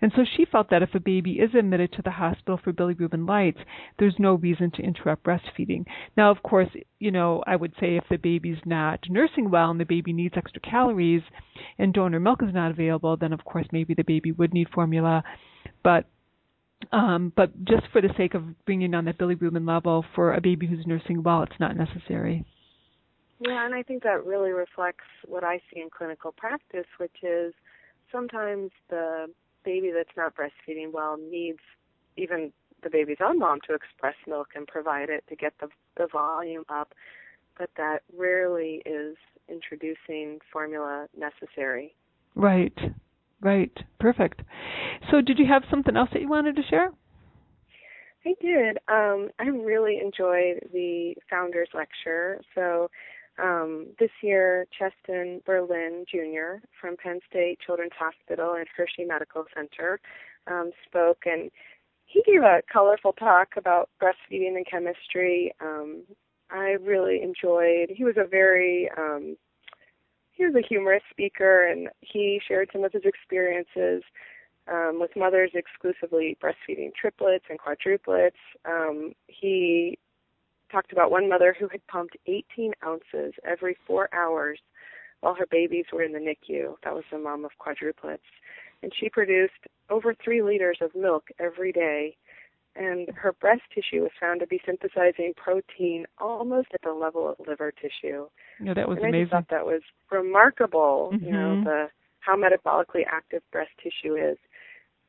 And 0.00 0.12
so 0.14 0.24
she 0.36 0.44
felt 0.44 0.70
that 0.70 0.82
if 0.82 0.94
a 0.94 1.00
baby 1.00 1.32
is 1.32 1.54
admitted 1.54 1.92
to 1.92 2.02
the 2.02 2.10
hospital 2.10 2.58
for 2.62 2.72
bilirubin 2.72 3.28
lights, 3.28 3.58
there's 3.98 4.16
no 4.18 4.34
reason 4.34 4.70
to 4.72 4.82
interrupt 4.82 5.24
breastfeeding. 5.24 5.84
Now, 6.16 6.30
of 6.30 6.42
course, 6.42 6.68
you 6.98 7.10
know, 7.10 7.42
I 7.46 7.56
would 7.56 7.72
say 7.80 7.96
if 7.96 8.04
the 8.10 8.16
baby's 8.16 8.60
not 8.64 9.00
nursing 9.08 9.50
well 9.50 9.70
and 9.70 9.80
the 9.80 9.84
baby 9.84 10.12
needs 10.12 10.34
extra 10.36 10.60
calories 10.60 11.22
and 11.78 11.92
donor 11.92 12.20
milk 12.20 12.42
is 12.42 12.54
not 12.54 12.70
available, 12.70 13.16
then 13.16 13.32
of 13.32 13.44
course 13.44 13.66
maybe 13.72 13.94
the 13.94 14.04
baby 14.04 14.32
would 14.32 14.54
need 14.54 14.68
formula. 14.70 15.22
But 15.82 16.06
um, 16.92 17.32
but 17.34 17.64
just 17.64 17.84
for 17.90 18.00
the 18.00 18.10
sake 18.16 18.34
of 18.34 18.44
bringing 18.66 18.90
down 18.90 19.06
that 19.06 19.18
bilirubin 19.18 19.66
level 19.66 20.04
for 20.14 20.34
a 20.34 20.40
baby 20.40 20.66
who's 20.66 20.86
nursing 20.86 21.22
well, 21.22 21.42
it's 21.42 21.58
not 21.58 21.76
necessary. 21.76 22.44
Yeah, 23.40 23.66
and 23.66 23.74
I 23.74 23.82
think 23.82 24.02
that 24.02 24.24
really 24.24 24.50
reflects 24.50 25.04
what 25.26 25.44
I 25.44 25.60
see 25.70 25.80
in 25.80 25.90
clinical 25.90 26.32
practice, 26.32 26.86
which 26.98 27.16
is 27.22 27.52
sometimes 28.10 28.70
the 28.88 29.26
baby 29.64 29.90
that's 29.94 30.16
not 30.16 30.34
breastfeeding 30.34 30.92
well 30.92 31.16
needs 31.18 31.58
even 32.16 32.52
the 32.82 32.90
baby's 32.90 33.18
own 33.22 33.38
mom 33.38 33.58
to 33.66 33.74
express 33.74 34.14
milk 34.26 34.48
and 34.54 34.66
provide 34.66 35.08
it 35.10 35.24
to 35.28 35.36
get 35.36 35.52
the 35.60 35.68
the 35.96 36.06
volume 36.12 36.64
up, 36.68 36.94
but 37.58 37.70
that 37.76 38.00
rarely 38.16 38.82
is 38.86 39.16
introducing 39.48 40.38
formula 40.52 41.06
necessary. 41.16 41.94
Right. 42.34 42.76
Right. 43.40 43.72
Perfect. 43.98 44.42
So 45.10 45.20
did 45.20 45.38
you 45.38 45.46
have 45.46 45.62
something 45.70 45.96
else 45.96 46.10
that 46.12 46.22
you 46.22 46.28
wanted 46.28 46.56
to 46.56 46.62
share? 46.62 46.90
I 48.24 48.34
did. 48.40 48.78
Um, 48.88 49.28
I 49.38 49.44
really 49.44 49.98
enjoyed 50.02 50.68
the 50.72 51.14
founders 51.30 51.68
lecture. 51.74 52.40
So 52.54 52.90
um, 53.42 53.88
this 53.98 54.10
year, 54.22 54.66
Cheston 54.76 55.42
Berlin 55.44 56.04
Jr. 56.10 56.64
from 56.80 56.96
Penn 56.96 57.20
State 57.28 57.58
Children's 57.64 57.92
Hospital 57.98 58.54
and 58.54 58.66
Hershey 58.74 59.04
Medical 59.04 59.44
Center 59.54 60.00
um, 60.46 60.70
spoke, 60.86 61.22
and 61.26 61.50
he 62.04 62.22
gave 62.22 62.42
a 62.42 62.62
colorful 62.72 63.12
talk 63.12 63.48
about 63.56 63.90
breastfeeding 64.02 64.56
and 64.56 64.66
chemistry. 64.66 65.52
Um, 65.60 66.04
I 66.50 66.76
really 66.80 67.20
enjoyed. 67.22 67.90
He 67.90 68.04
was 68.04 68.16
a 68.16 68.26
very 68.26 68.88
um, 68.96 69.36
he 70.32 70.44
was 70.44 70.54
a 70.54 70.66
humorous 70.66 71.02
speaker, 71.10 71.66
and 71.66 71.88
he 72.00 72.40
shared 72.46 72.70
some 72.72 72.84
of 72.84 72.92
his 72.92 73.02
experiences 73.04 74.02
um, 74.70 74.98
with 75.00 75.10
mothers 75.16 75.50
exclusively 75.54 76.36
breastfeeding 76.42 76.90
triplets 76.94 77.44
and 77.48 77.58
quadruplets. 77.58 78.32
Um, 78.64 79.12
he 79.26 79.98
talked 80.70 80.92
about 80.92 81.10
one 81.10 81.28
mother 81.28 81.54
who 81.58 81.68
had 81.68 81.86
pumped 81.86 82.16
18 82.26 82.72
ounces 82.84 83.34
every 83.44 83.76
four 83.86 84.08
hours 84.14 84.58
while 85.20 85.34
her 85.34 85.46
babies 85.50 85.86
were 85.92 86.02
in 86.02 86.12
the 86.12 86.18
NICU. 86.18 86.74
That 86.84 86.94
was 86.94 87.04
the 87.10 87.18
mom 87.18 87.44
of 87.44 87.52
quadruplets. 87.60 88.18
And 88.82 88.92
she 88.98 89.08
produced 89.08 89.54
over 89.90 90.14
three 90.14 90.42
liters 90.42 90.78
of 90.80 90.94
milk 90.94 91.28
every 91.38 91.72
day. 91.72 92.16
And 92.74 93.08
her 93.16 93.32
breast 93.32 93.62
tissue 93.74 94.02
was 94.02 94.10
found 94.20 94.40
to 94.40 94.46
be 94.46 94.60
synthesizing 94.66 95.32
protein 95.34 96.04
almost 96.18 96.68
at 96.74 96.82
the 96.82 96.92
level 96.92 97.28
of 97.28 97.46
liver 97.46 97.72
tissue. 97.72 98.26
Yeah, 98.60 98.74
that 98.74 98.86
was 98.86 98.98
and 98.98 99.08
amazing. 99.08 99.28
I 99.32 99.36
thought 99.36 99.48
that 99.50 99.64
was 99.64 99.80
remarkable. 100.10 101.10
Mm-hmm. 101.14 101.24
You 101.24 101.32
know 101.32 101.38
mm-hmm. 101.38 101.64
the 101.64 101.86
how 102.20 102.36
metabolically 102.36 103.04
active 103.10 103.42
breast 103.50 103.70
tissue 103.82 104.16
is. 104.16 104.36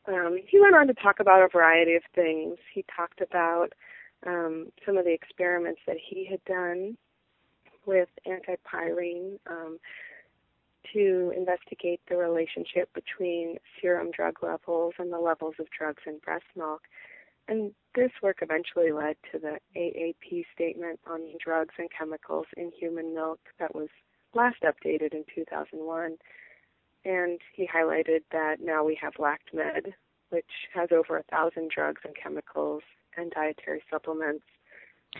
Um, 0.07 0.37
he 0.47 0.59
went 0.61 0.75
on 0.75 0.87
to 0.87 0.93
talk 0.93 1.19
about 1.19 1.43
a 1.43 1.49
variety 1.51 1.95
of 1.95 2.03
things. 2.15 2.57
He 2.73 2.85
talked 2.95 3.19
about 3.19 3.73
um, 4.25 4.67
some 4.85 4.97
of 4.97 5.05
the 5.05 5.13
experiments 5.13 5.81
that 5.87 5.97
he 5.97 6.25
had 6.25 6.43
done 6.45 6.97
with 7.85 8.09
antipyrine 8.27 9.39
um, 9.49 9.79
to 10.93 11.33
investigate 11.35 12.01
the 12.09 12.17
relationship 12.17 12.89
between 12.93 13.57
serum 13.81 14.11
drug 14.11 14.35
levels 14.41 14.93
and 14.99 15.11
the 15.11 15.19
levels 15.19 15.55
of 15.59 15.67
drugs 15.77 16.03
in 16.05 16.17
breast 16.19 16.45
milk. 16.55 16.81
And 17.47 17.71
this 17.95 18.11
work 18.21 18.39
eventually 18.41 18.91
led 18.91 19.15
to 19.31 19.39
the 19.39 19.57
AAP 19.75 20.45
statement 20.53 20.99
on 21.09 21.21
drugs 21.43 21.73
and 21.77 21.89
chemicals 21.97 22.45
in 22.57 22.71
human 22.77 23.13
milk 23.13 23.39
that 23.59 23.73
was 23.73 23.87
last 24.33 24.57
updated 24.63 25.13
in 25.13 25.23
2001. 25.33 26.17
And 27.05 27.39
he 27.53 27.67
highlighted 27.67 28.23
that 28.31 28.57
now 28.61 28.83
we 28.83 28.97
have 29.01 29.13
LactMed, 29.13 29.93
which 30.29 30.45
has 30.73 30.89
over 30.91 31.17
a 31.17 31.23
thousand 31.23 31.71
drugs 31.73 32.01
and 32.03 32.13
chemicals 32.21 32.83
and 33.17 33.31
dietary 33.31 33.81
supplements, 33.89 34.43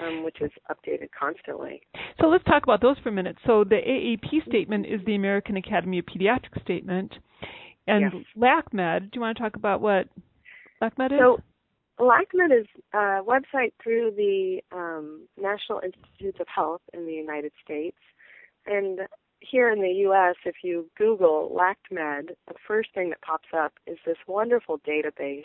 um, 0.02 0.24
which 0.24 0.42
is 0.42 0.52
updated 0.72 1.10
constantly. 1.18 1.82
So 2.22 2.28
let's 2.28 2.44
talk 2.46 2.64
about 2.64 2.82
those 2.82 2.98
for 3.00 3.10
a 3.10 3.12
minute. 3.12 3.38
So 3.46 3.64
the 3.64 3.76
AAP 3.76 4.48
statement 4.48 4.86
is 4.86 5.02
the 5.06 5.16
American 5.16 5.58
Academy 5.58 6.00
of 6.00 6.06
Pediatrics 6.06 6.62
statement, 6.62 7.14
and 7.88 8.12
yes. 8.14 8.24
LactMed. 8.38 9.02
Do 9.02 9.10
you 9.16 9.22
want 9.22 9.38
to 9.38 9.44
talk 9.44 9.56
about 9.56 9.82
what 9.82 10.08
LactMed 10.82 11.14
is? 11.14 11.20
So 11.20 11.42
LactMed 12.00 12.60
is 12.62 12.68
a 12.94 13.22
website 13.24 13.74
through 13.82 14.12
the 14.16 14.60
um, 14.72 15.28
National 15.40 15.82
Institutes 15.84 16.40
of 16.40 16.48
Health 16.54 16.82
in 16.94 17.06
the 17.06 17.14
United 17.14 17.52
States, 17.64 17.98
and 18.66 19.00
here 19.40 19.72
in 19.72 19.82
the 19.82 19.90
U.S., 19.90 20.36
if 20.46 20.56
you 20.64 20.90
Google 20.98 21.56
LactMed, 21.56 22.30
the 22.48 22.56
first 22.68 22.90
thing 22.94 23.10
that 23.10 23.22
pops 23.22 23.50
up 23.56 23.74
is 23.86 23.98
this 24.06 24.18
wonderful 24.28 24.80
database 24.80 25.44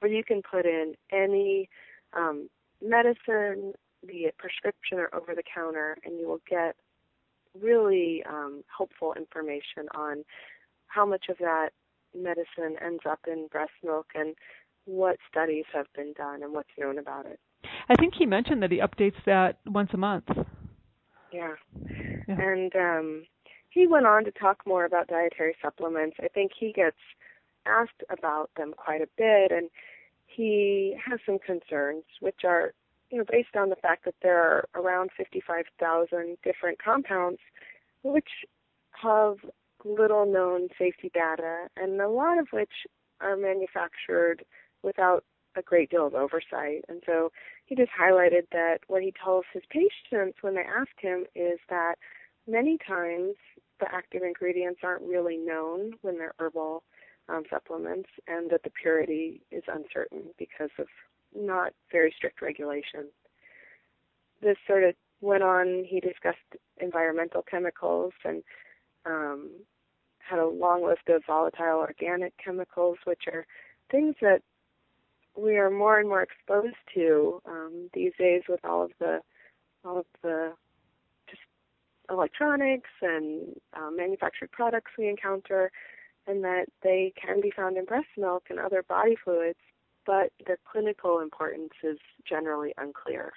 where 0.00 0.10
you 0.10 0.24
can 0.24 0.42
put 0.42 0.66
in 0.66 0.94
any 1.12 1.68
um, 2.12 2.48
medicine, 2.82 3.74
be 4.06 4.24
it 4.24 4.36
prescription 4.38 4.98
or 4.98 5.14
over 5.14 5.34
the 5.34 5.42
counter, 5.54 5.96
and 6.04 6.18
you 6.18 6.26
will 6.26 6.40
get 6.48 6.76
really 7.60 8.22
um, 8.28 8.62
helpful 8.76 9.14
information 9.16 9.88
on 9.94 10.24
how 10.86 11.06
much 11.06 11.26
of 11.28 11.38
that 11.38 11.70
medicine 12.14 12.76
ends 12.84 13.02
up 13.08 13.20
in 13.26 13.46
breast 13.50 13.72
milk 13.84 14.06
and 14.14 14.34
what 14.86 15.16
studies 15.30 15.64
have 15.72 15.86
been 15.94 16.12
done 16.14 16.42
and 16.42 16.52
what's 16.52 16.70
known 16.78 16.98
about 16.98 17.26
it. 17.26 17.38
I 17.88 17.94
think 17.96 18.14
he 18.16 18.26
mentioned 18.26 18.62
that 18.62 18.72
he 18.72 18.78
updates 18.78 19.22
that 19.26 19.58
once 19.66 19.90
a 19.92 19.96
month. 19.96 20.24
Yeah. 21.32 21.54
yeah. 22.28 22.40
And 22.40 22.74
um 22.74 23.24
he 23.68 23.86
went 23.86 24.06
on 24.06 24.24
to 24.24 24.32
talk 24.32 24.62
more 24.66 24.84
about 24.84 25.06
dietary 25.06 25.54
supplements. 25.62 26.16
I 26.20 26.26
think 26.28 26.50
he 26.58 26.72
gets 26.72 26.96
asked 27.66 28.02
about 28.10 28.50
them 28.56 28.74
quite 28.76 29.00
a 29.00 29.08
bit, 29.16 29.52
and 29.52 29.70
he 30.26 30.96
has 31.04 31.20
some 31.26 31.38
concerns, 31.38 32.04
which 32.20 32.44
are, 32.44 32.72
you 33.10 33.18
know, 33.18 33.24
based 33.30 33.56
on 33.56 33.68
the 33.68 33.76
fact 33.76 34.04
that 34.04 34.14
there 34.22 34.40
are 34.40 34.68
around 34.74 35.10
55,000 35.16 36.36
different 36.44 36.82
compounds, 36.82 37.40
which 38.02 38.28
have 38.92 39.36
little 39.84 40.26
known 40.26 40.68
safety 40.78 41.10
data, 41.12 41.68
and 41.76 42.00
a 42.00 42.08
lot 42.08 42.38
of 42.38 42.48
which 42.52 42.86
are 43.20 43.36
manufactured 43.36 44.44
without 44.82 45.24
a 45.56 45.62
great 45.62 45.90
deal 45.90 46.06
of 46.06 46.14
oversight. 46.14 46.84
And 46.88 47.02
so 47.04 47.32
he 47.66 47.74
just 47.74 47.90
highlighted 47.98 48.42
that 48.52 48.78
what 48.86 49.02
he 49.02 49.12
tells 49.22 49.44
his 49.52 49.62
patients 49.70 50.38
when 50.42 50.54
they 50.54 50.62
ask 50.62 50.90
him 51.00 51.24
is 51.34 51.58
that 51.68 51.96
many 52.46 52.78
times 52.86 53.34
the 53.80 53.86
active 53.92 54.22
ingredients 54.22 54.80
aren't 54.82 55.02
really 55.02 55.36
known 55.36 55.92
when 56.02 56.18
they're 56.18 56.34
herbal 56.38 56.82
um, 57.30 57.44
supplements, 57.48 58.08
and 58.26 58.50
that 58.50 58.62
the 58.62 58.70
purity 58.70 59.40
is 59.50 59.62
uncertain 59.68 60.24
because 60.38 60.70
of 60.78 60.86
not 61.34 61.72
very 61.92 62.12
strict 62.16 62.42
regulation. 62.42 63.06
This 64.42 64.56
sort 64.66 64.84
of 64.84 64.94
went 65.20 65.42
on. 65.42 65.84
He 65.86 66.00
discussed 66.00 66.38
environmental 66.78 67.42
chemicals 67.42 68.12
and 68.24 68.42
um, 69.06 69.50
had 70.18 70.38
a 70.38 70.46
long 70.46 70.84
list 70.84 71.08
of 71.08 71.22
volatile 71.26 71.78
organic 71.78 72.32
chemicals, 72.42 72.98
which 73.04 73.24
are 73.32 73.46
things 73.90 74.14
that 74.20 74.42
we 75.36 75.56
are 75.56 75.70
more 75.70 75.98
and 75.98 76.08
more 76.08 76.22
exposed 76.22 76.76
to 76.94 77.40
um, 77.46 77.88
these 77.94 78.12
days 78.18 78.42
with 78.48 78.64
all 78.64 78.82
of 78.82 78.90
the 78.98 79.20
all 79.84 79.98
of 79.98 80.06
the 80.22 80.52
just 81.28 81.40
electronics 82.10 82.90
and 83.00 83.54
uh, 83.74 83.90
manufactured 83.90 84.50
products 84.52 84.90
we 84.98 85.08
encounter, 85.08 85.70
and 86.26 86.44
that 86.44 86.66
they 86.82 87.12
can 87.20 87.40
be 87.40 87.52
found 87.54 87.76
in 87.76 87.84
breast 87.84 88.08
milk 88.16 88.44
and 88.50 88.58
other 88.58 88.82
body 88.82 89.16
fluids, 89.22 89.58
but 90.06 90.32
their 90.46 90.58
clinical 90.70 91.20
importance 91.20 91.72
is 91.82 91.98
generally 92.28 92.72
unclear. 92.78 93.32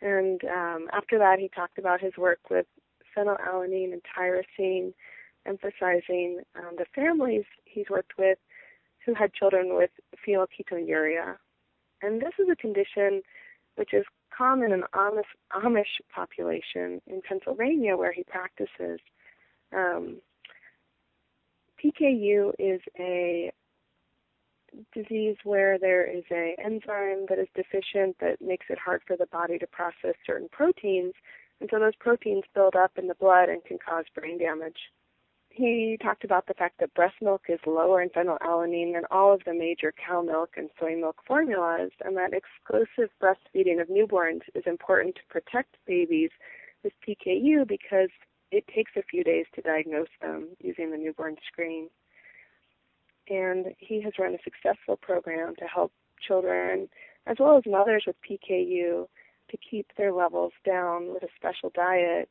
And 0.00 0.42
um, 0.44 0.88
after 0.92 1.18
that, 1.18 1.38
he 1.38 1.48
talked 1.48 1.78
about 1.78 2.00
his 2.00 2.16
work 2.16 2.40
with 2.50 2.66
phenylalanine 3.16 3.92
and 3.92 4.02
tyrosine, 4.02 4.92
emphasizing 5.46 6.40
um, 6.56 6.76
the 6.76 6.86
families 6.94 7.44
he's 7.64 7.88
worked 7.88 8.18
with 8.18 8.38
who 9.04 9.14
had 9.14 9.32
children 9.34 9.76
with 9.76 9.90
phenylketonuria. 10.26 11.36
And 12.02 12.20
this 12.20 12.32
is 12.38 12.48
a 12.50 12.56
condition 12.56 13.22
which 13.76 13.94
is 13.94 14.04
common 14.36 14.72
in 14.72 14.82
Amish, 14.94 15.22
Amish 15.52 16.00
population 16.14 17.00
in 17.06 17.22
Pennsylvania 17.26 17.96
where 17.96 18.12
he 18.12 18.24
practices. 18.24 19.00
Um, 19.74 20.18
PKU 21.82 22.52
is 22.58 22.80
a 22.98 23.52
disease 24.94 25.36
where 25.44 25.78
there 25.78 26.04
is 26.04 26.24
a 26.30 26.56
enzyme 26.62 27.26
that 27.28 27.38
is 27.38 27.48
deficient 27.54 28.16
that 28.20 28.40
makes 28.40 28.66
it 28.70 28.78
hard 28.78 29.02
for 29.06 29.16
the 29.16 29.26
body 29.26 29.58
to 29.58 29.66
process 29.66 30.14
certain 30.26 30.48
proteins, 30.50 31.14
and 31.60 31.68
so 31.70 31.78
those 31.78 31.96
proteins 31.98 32.44
build 32.54 32.74
up 32.74 32.92
in 32.96 33.06
the 33.06 33.14
blood 33.14 33.48
and 33.48 33.64
can 33.64 33.78
cause 33.78 34.04
brain 34.14 34.38
damage. 34.38 34.78
He 35.50 35.98
talked 36.02 36.24
about 36.24 36.46
the 36.46 36.54
fact 36.54 36.80
that 36.80 36.94
breast 36.94 37.16
milk 37.20 37.42
is 37.48 37.60
lower 37.66 38.00
in 38.00 38.08
phenylalanine 38.08 38.94
than 38.94 39.04
all 39.10 39.34
of 39.34 39.42
the 39.44 39.52
major 39.52 39.92
cow 39.92 40.22
milk 40.22 40.54
and 40.56 40.70
soy 40.80 40.96
milk 40.96 41.16
formulas, 41.26 41.90
and 42.02 42.16
that 42.16 42.32
exclusive 42.32 43.10
breastfeeding 43.20 43.80
of 43.80 43.88
newborns 43.88 44.42
is 44.54 44.64
important 44.66 45.16
to 45.16 45.20
protect 45.28 45.76
babies 45.86 46.30
with 46.82 46.94
PKU 47.06 47.68
because 47.68 48.08
it 48.52 48.64
takes 48.68 48.92
a 48.96 49.02
few 49.02 49.24
days 49.24 49.46
to 49.54 49.62
diagnose 49.62 50.12
them 50.20 50.48
using 50.60 50.92
the 50.92 50.96
newborn 50.96 51.36
screen 51.50 51.88
and 53.28 53.66
he 53.78 54.00
has 54.02 54.12
run 54.18 54.34
a 54.34 54.38
successful 54.44 54.96
program 54.96 55.54
to 55.56 55.64
help 55.64 55.92
children 56.26 56.88
as 57.26 57.36
well 57.38 57.56
as 57.56 57.62
mothers 57.66 58.04
with 58.06 58.16
PKU 58.28 59.06
to 59.50 59.56
keep 59.58 59.86
their 59.96 60.12
levels 60.12 60.52
down 60.64 61.12
with 61.12 61.22
a 61.22 61.28
special 61.36 61.70
diet, 61.74 62.28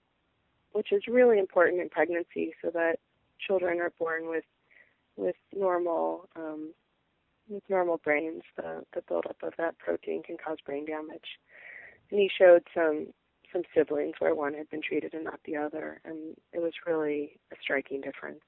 which 0.74 0.92
is 0.92 1.04
really 1.08 1.40
important 1.40 1.82
in 1.82 1.90
pregnancy 1.90 2.54
so 2.62 2.70
that 2.72 2.98
children 3.46 3.80
are 3.80 3.94
born 3.98 4.28
with 4.28 4.44
with 5.18 5.36
normal 5.56 6.30
um, 6.36 6.74
with 7.50 7.64
normal 7.70 7.98
brains. 8.04 8.44
The 8.58 8.84
the 8.94 9.02
buildup 9.08 9.38
of 9.44 9.54
that 9.58 9.78
protein 9.78 10.24
can 10.24 10.38
cause 10.38 10.58
brain 10.66 10.86
damage. 10.86 11.40
And 12.10 12.20
he 12.20 12.30
showed 12.38 12.64
some 12.74 13.08
some 13.52 13.64
siblings 13.76 14.16
where 14.20 14.36
one 14.36 14.54
had 14.54 14.70
been 14.70 14.82
treated 14.82 15.14
and 15.14 15.24
not 15.24 15.40
the 15.46 15.56
other, 15.56 16.02
and 16.06 16.36
it 16.54 16.60
was 16.62 16.74
really 16.86 17.40
a 17.52 17.56
striking 17.62 18.02
difference. 18.02 18.42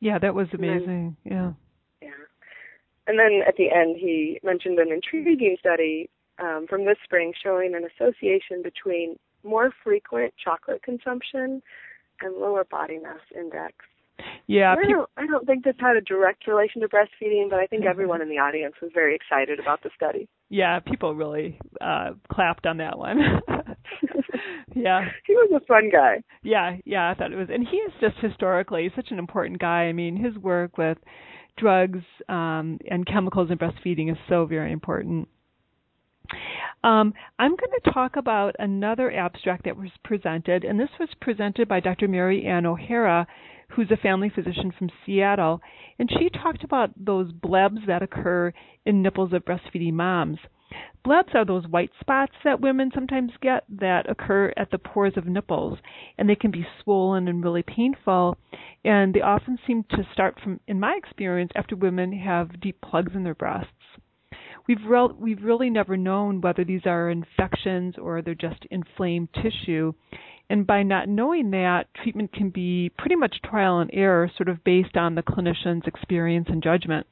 Yeah, 0.00 0.18
that 0.18 0.34
was 0.34 0.48
amazing. 0.52 1.16
Then, 1.24 1.32
yeah. 1.32 1.52
Yeah. 2.02 2.24
And 3.06 3.18
then 3.18 3.42
at 3.46 3.56
the 3.56 3.70
end, 3.70 3.96
he 3.98 4.40
mentioned 4.42 4.78
an 4.78 4.92
intriguing 4.92 5.56
study 5.58 6.10
um, 6.38 6.66
from 6.68 6.84
this 6.84 6.98
spring 7.04 7.32
showing 7.42 7.74
an 7.74 7.84
association 7.84 8.62
between 8.62 9.16
more 9.44 9.70
frequent 9.82 10.34
chocolate 10.42 10.82
consumption 10.82 11.62
and 12.20 12.36
lower 12.36 12.64
body 12.64 12.98
mass 12.98 13.20
index. 13.34 13.74
Yeah, 14.46 14.74
I 14.78 14.88
don't, 14.88 15.10
I 15.16 15.26
don't 15.26 15.46
think 15.46 15.64
this 15.64 15.74
had 15.78 15.96
a 15.96 16.00
direct 16.00 16.46
relation 16.46 16.80
to 16.80 16.88
breastfeeding, 16.88 17.50
but 17.50 17.58
I 17.58 17.66
think 17.66 17.84
everyone 17.84 18.22
in 18.22 18.28
the 18.28 18.38
audience 18.38 18.74
was 18.80 18.90
very 18.94 19.14
excited 19.14 19.60
about 19.60 19.82
the 19.82 19.90
study. 19.94 20.28
Yeah, 20.48 20.78
people 20.80 21.14
really 21.14 21.58
uh 21.80 22.10
clapped 22.32 22.66
on 22.66 22.78
that 22.78 22.98
one. 22.98 23.18
yeah. 24.74 25.08
He 25.26 25.34
was 25.34 25.50
a 25.54 25.64
fun 25.66 25.90
guy. 25.92 26.22
Yeah, 26.42 26.76
yeah, 26.84 27.10
I 27.10 27.14
thought 27.14 27.32
it 27.32 27.36
was 27.36 27.48
and 27.52 27.66
he 27.66 27.76
is 27.76 27.92
just 28.00 28.16
historically 28.20 28.90
such 28.94 29.10
an 29.10 29.18
important 29.18 29.60
guy. 29.60 29.84
I 29.84 29.92
mean, 29.92 30.16
his 30.16 30.36
work 30.36 30.78
with 30.78 30.98
drugs 31.58 32.02
um, 32.28 32.78
and 32.90 33.06
chemicals 33.06 33.50
in 33.50 33.58
breastfeeding 33.58 34.10
is 34.10 34.18
so 34.28 34.46
very 34.46 34.72
important. 34.72 35.28
Um, 36.82 37.14
I'm 37.38 37.56
going 37.56 37.80
to 37.82 37.90
talk 37.92 38.16
about 38.16 38.56
another 38.58 39.10
abstract 39.12 39.64
that 39.64 39.76
was 39.76 39.90
presented, 40.04 40.64
and 40.64 40.78
this 40.78 40.90
was 40.98 41.08
presented 41.20 41.68
by 41.68 41.80
Dr. 41.80 42.08
Mary 42.08 42.44
Ann 42.44 42.66
O'Hara, 42.66 43.26
who's 43.68 43.90
a 43.90 43.96
family 43.96 44.30
physician 44.34 44.72
from 44.76 44.90
Seattle, 45.04 45.60
and 45.98 46.10
she 46.10 46.28
talked 46.30 46.62
about 46.64 46.90
those 46.96 47.32
blebs 47.32 47.86
that 47.86 48.02
occur 48.02 48.52
in 48.84 49.02
nipples 49.02 49.32
of 49.32 49.44
breastfeeding 49.44 49.94
moms. 49.94 50.38
Blebs 51.04 51.34
are 51.34 51.44
those 51.44 51.68
white 51.68 51.92
spots 52.00 52.32
that 52.42 52.60
women 52.60 52.90
sometimes 52.92 53.30
get 53.40 53.62
that 53.68 54.10
occur 54.10 54.52
at 54.56 54.70
the 54.72 54.78
pores 54.78 55.16
of 55.16 55.26
nipples, 55.26 55.78
and 56.18 56.28
they 56.28 56.34
can 56.34 56.50
be 56.50 56.66
swollen 56.82 57.28
and 57.28 57.44
really 57.44 57.62
painful. 57.62 58.36
And 58.84 59.14
they 59.14 59.20
often 59.20 59.58
seem 59.66 59.84
to 59.90 60.08
start 60.12 60.40
from, 60.42 60.58
in 60.66 60.80
my 60.80 60.96
experience, 60.96 61.52
after 61.54 61.76
women 61.76 62.12
have 62.18 62.60
deep 62.60 62.80
plugs 62.80 63.12
in 63.14 63.22
their 63.22 63.36
breasts. 63.36 63.70
We've, 64.66 64.84
re- 64.84 65.14
we've 65.16 65.44
really 65.44 65.70
never 65.70 65.96
known 65.96 66.40
whether 66.40 66.64
these 66.64 66.86
are 66.86 67.08
infections 67.08 67.94
or 67.98 68.20
they're 68.20 68.34
just 68.34 68.66
inflamed 68.70 69.28
tissue. 69.32 69.92
And 70.50 70.66
by 70.66 70.82
not 70.82 71.08
knowing 71.08 71.50
that, 71.52 71.86
treatment 72.02 72.32
can 72.32 72.50
be 72.50 72.90
pretty 72.98 73.14
much 73.14 73.36
trial 73.44 73.78
and 73.78 73.90
error, 73.92 74.30
sort 74.36 74.48
of 74.48 74.64
based 74.64 74.96
on 74.96 75.14
the 75.14 75.22
clinician's 75.22 75.86
experience 75.86 76.48
and 76.48 76.62
judgment. 76.62 77.06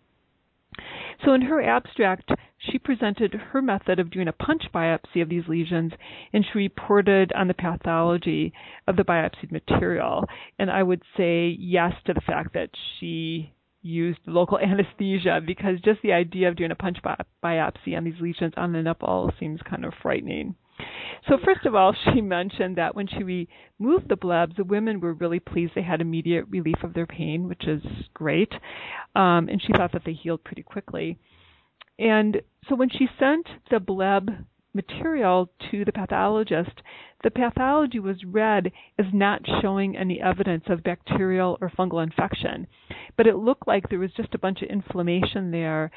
So 1.25 1.33
in 1.35 1.43
her 1.43 1.63
abstract, 1.63 2.31
she 2.59 2.79
presented 2.79 3.35
her 3.35 3.63
method 3.63 3.99
of 3.99 4.11
doing 4.11 4.29
a 4.29 4.33
punch 4.33 4.65
biopsy 4.75 5.23
of 5.23 5.29
these 5.29 5.49
lesions 5.49 5.93
and 6.33 6.45
she 6.45 6.59
reported 6.59 7.33
on 7.33 7.49
the 7.49 7.55
pathology 7.55 8.53
of 8.87 8.97
the 8.97 9.05
biopsied 9.05 9.53
material. 9.53 10.25
And 10.59 10.71
I 10.71 10.83
would 10.83 11.03
say 11.17 11.57
yes 11.59 11.93
to 12.07 12.15
the 12.15 12.21
fact 12.21 12.55
that 12.55 12.71
she 12.99 13.53
used 13.83 14.21
local 14.27 14.59
anesthesia 14.71 15.41
because 15.47 15.81
just 15.85 16.03
the 16.03 16.13
idea 16.13 16.49
of 16.49 16.57
doing 16.57 16.71
a 16.71 16.77
punch 16.77 16.99
bi- 17.03 17.17
biopsy 17.43 17.97
on 17.97 18.05
these 18.05 18.21
lesions 18.21 18.55
on 18.57 18.73
the 18.73 18.83
nipple 18.83 19.33
seems 19.39 19.61
kind 19.69 19.85
of 19.85 19.93
frightening. 20.03 20.55
So 21.29 21.39
first 21.45 21.65
of 21.67 21.75
all, 21.75 21.95
she 22.13 22.21
mentioned 22.21 22.77
that 22.77 22.95
when 22.95 23.07
she 23.07 23.47
removed 23.79 24.09
the 24.09 24.17
blebs, 24.17 24.57
the 24.57 24.65
women 24.65 25.01
were 25.01 25.15
really 25.15 25.41
pleased 25.41 25.73
they 25.75 25.83
had 25.83 26.01
immediate 26.01 26.47
relief 26.49 26.83
of 26.83 26.95
their 26.95 27.07
pain, 27.07 27.49
which 27.49 27.67
is 27.67 27.83
great, 28.13 28.53
um, 29.15 29.49
and 29.49 29.61
she 29.63 29.73
thought 29.73 29.93
that 29.93 30.05
they 30.05 30.13
healed 30.13 30.45
pretty 30.45 30.63
quickly. 30.63 31.19
And 31.99 32.41
so 32.69 32.75
when 32.75 32.91
she 32.91 33.09
sent 33.19 33.47
the 33.71 33.81
bleb 33.81 34.31
material 34.75 35.51
to 35.71 35.85
the 35.85 35.93
pathologist, 35.93 36.83
the 37.23 37.31
pathology 37.31 37.99
was 37.99 38.25
read 38.25 38.71
as 38.99 39.07
not 39.13 39.41
showing 39.63 39.97
any 39.97 40.21
evidence 40.21 40.65
of 40.69 40.83
bacterial 40.83 41.57
or 41.61 41.71
fungal 41.71 42.03
infection, 42.03 42.67
but 43.17 43.27
it 43.27 43.37
looked 43.37 43.67
like 43.67 43.89
there 43.89 43.99
was 43.99 44.13
just 44.17 44.35
a 44.35 44.39
bunch 44.39 44.61
of 44.63 44.69
inflammation 44.69 45.51
there. 45.51 45.91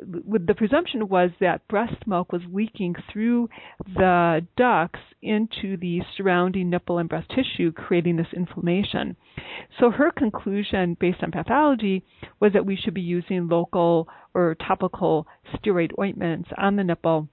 The 0.00 0.54
presumption 0.54 1.08
was 1.08 1.30
that 1.40 1.66
breast 1.68 2.06
milk 2.06 2.32
was 2.32 2.42
leaking 2.50 2.94
through 3.12 3.48
the 3.94 4.46
ducts 4.56 5.00
into 5.20 5.76
the 5.76 6.00
surrounding 6.16 6.70
nipple 6.70 6.98
and 6.98 7.08
breast 7.08 7.28
tissue, 7.30 7.72
creating 7.72 8.16
this 8.16 8.32
inflammation. 8.34 9.16
So 9.78 9.90
her 9.90 10.10
conclusion, 10.10 10.96
based 10.98 11.22
on 11.22 11.32
pathology, 11.32 12.04
was 12.40 12.52
that 12.52 12.64
we 12.64 12.76
should 12.76 12.94
be 12.94 13.02
using 13.02 13.48
local 13.48 14.08
or 14.34 14.54
topical 14.54 15.26
steroid 15.54 15.90
ointments 15.98 16.48
on 16.56 16.76
the 16.76 16.84
nipple 16.84 17.28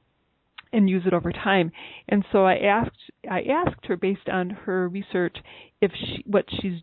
and 0.74 0.90
use 0.90 1.04
it 1.06 1.14
over 1.14 1.32
time. 1.32 1.72
And 2.10 2.26
so 2.32 2.46
I 2.46 2.56
asked 2.56 2.98
I 3.30 3.42
asked 3.44 3.86
her 3.86 3.96
based 3.96 4.28
on 4.28 4.50
her 4.50 4.90
research 4.90 5.38
if 5.82 5.92
she 5.96 6.24
what 6.26 6.46
she's 6.62 6.80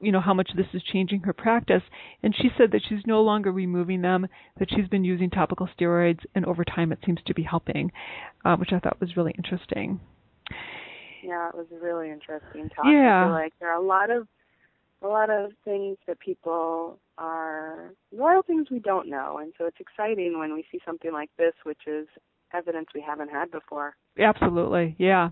you 0.00 0.12
know 0.12 0.20
how 0.20 0.34
much 0.34 0.50
this 0.56 0.66
is 0.74 0.82
changing 0.92 1.20
her 1.20 1.32
practice 1.32 1.82
and 2.22 2.34
she 2.36 2.48
said 2.58 2.72
that 2.72 2.82
she's 2.88 3.06
no 3.06 3.22
longer 3.22 3.52
removing 3.52 4.02
them 4.02 4.26
that 4.58 4.68
she's 4.70 4.88
been 4.88 5.04
using 5.04 5.30
topical 5.30 5.68
steroids 5.78 6.20
and 6.34 6.44
over 6.46 6.64
time 6.64 6.90
it 6.92 6.98
seems 7.04 7.20
to 7.26 7.34
be 7.34 7.42
helping 7.42 7.92
uh, 8.44 8.56
which 8.56 8.70
I 8.72 8.78
thought 8.78 9.00
was 9.00 9.16
really 9.16 9.34
interesting. 9.36 10.00
Yeah, 11.22 11.48
it 11.48 11.54
was 11.54 11.66
really 11.80 12.10
interesting 12.10 12.68
talk. 12.70 12.84
Yeah. 12.86 13.30
like 13.30 13.52
there 13.60 13.70
are 13.70 13.80
a 13.80 13.86
lot 13.86 14.10
of 14.10 14.26
a 15.02 15.08
lot 15.08 15.28
of 15.28 15.52
things 15.64 15.98
that 16.06 16.18
people 16.18 16.98
are 17.18 17.92
a 18.12 18.20
lot 18.20 18.38
of 18.38 18.46
things 18.46 18.68
we 18.70 18.78
don't 18.78 19.08
know 19.08 19.38
and 19.38 19.52
so 19.58 19.66
it's 19.66 19.76
exciting 19.80 20.38
when 20.38 20.54
we 20.54 20.64
see 20.72 20.80
something 20.84 21.12
like 21.12 21.30
this 21.36 21.52
which 21.64 21.86
is 21.86 22.06
evidence 22.54 22.86
we 22.94 23.04
haven't 23.06 23.30
had 23.30 23.50
before. 23.50 23.96
Absolutely, 24.18 24.96
yeah. 24.98 25.30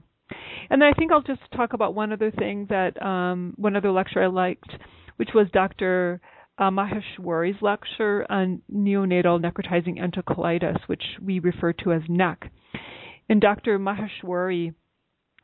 And 0.70 0.82
I 0.82 0.92
think 0.92 1.12
I'll 1.12 1.22
just 1.22 1.40
talk 1.54 1.72
about 1.72 1.94
one 1.94 2.12
other 2.12 2.30
thing 2.30 2.66
that 2.70 3.00
um, 3.02 3.54
one 3.56 3.76
other 3.76 3.90
lecture 3.90 4.22
I 4.22 4.28
liked, 4.28 4.70
which 5.16 5.30
was 5.34 5.46
Dr. 5.52 6.20
Uh, 6.58 6.70
Maheshwari's 6.70 7.60
lecture 7.60 8.26
on 8.30 8.62
neonatal 8.72 9.42
necrotizing 9.42 9.98
enterocolitis, 9.98 10.78
which 10.86 11.02
we 11.22 11.38
refer 11.38 11.72
to 11.72 11.92
as 11.92 12.02
NEC. 12.08 12.50
And 13.28 13.40
Dr. 13.40 13.78
Maheshwari 13.78 14.74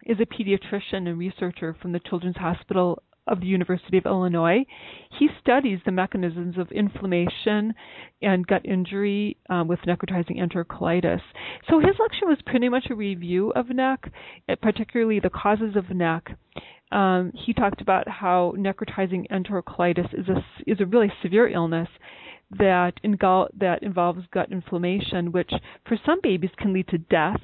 is 0.07 0.19
a 0.21 0.27
pediatrician 0.27 1.09
and 1.09 1.19
researcher 1.19 1.77
from 1.81 1.93
the 1.93 2.01
Children's 2.01 2.37
Hospital 2.37 3.03
of 3.29 3.41
the 3.41 3.47
University 3.47 3.99
of 3.99 4.07
Illinois. 4.07 4.65
He 5.19 5.29
studies 5.41 5.79
the 5.85 5.93
mechanisms 5.93 6.59
of 6.59 6.71
inflammation 6.73 7.75
and 8.23 8.47
gut 8.47 8.65
injury 8.65 9.37
um, 9.49 9.69
with 9.69 9.81
necrotizing 9.81 10.41
enterocolitis. 10.41 11.21
So 11.69 11.79
his 11.79 11.97
lecture 11.99 12.27
was 12.27 12.39
pretty 12.47 12.69
much 12.69 12.87
a 12.91 12.95
review 12.95 13.51
of 13.51 13.69
NEC, 13.69 14.11
eh, 14.49 14.55
particularly 14.61 15.21
the 15.21 15.31
causes 15.31 15.77
of 15.77 15.91
NEC. 15.91 16.37
Um, 16.91 17.33
he 17.35 17.53
talked 17.53 17.81
about 17.81 18.09
how 18.09 18.55
necrotizing 18.57 19.31
enterocolitis 19.31 20.19
is 20.19 20.29
a 20.29 20.43
is 20.67 20.81
a 20.81 20.87
really 20.87 21.13
severe 21.23 21.49
illness 21.49 21.89
that, 22.51 22.95
ingol- 23.05 23.49
that 23.59 23.83
involves 23.83 24.25
gut 24.33 24.51
inflammation, 24.51 25.33
which 25.33 25.51
for 25.87 25.99
some 26.05 26.21
babies 26.23 26.51
can 26.57 26.73
lead 26.73 26.89
to 26.89 26.99
death, 26.99 27.41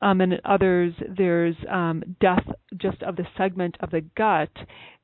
um, 0.00 0.20
and 0.20 0.34
in 0.34 0.40
others 0.44 0.94
there's 1.16 1.56
um, 1.68 2.02
death 2.20 2.44
just 2.76 3.02
of 3.02 3.16
the 3.16 3.26
segment 3.36 3.76
of 3.80 3.90
the 3.90 4.02
gut, 4.16 4.50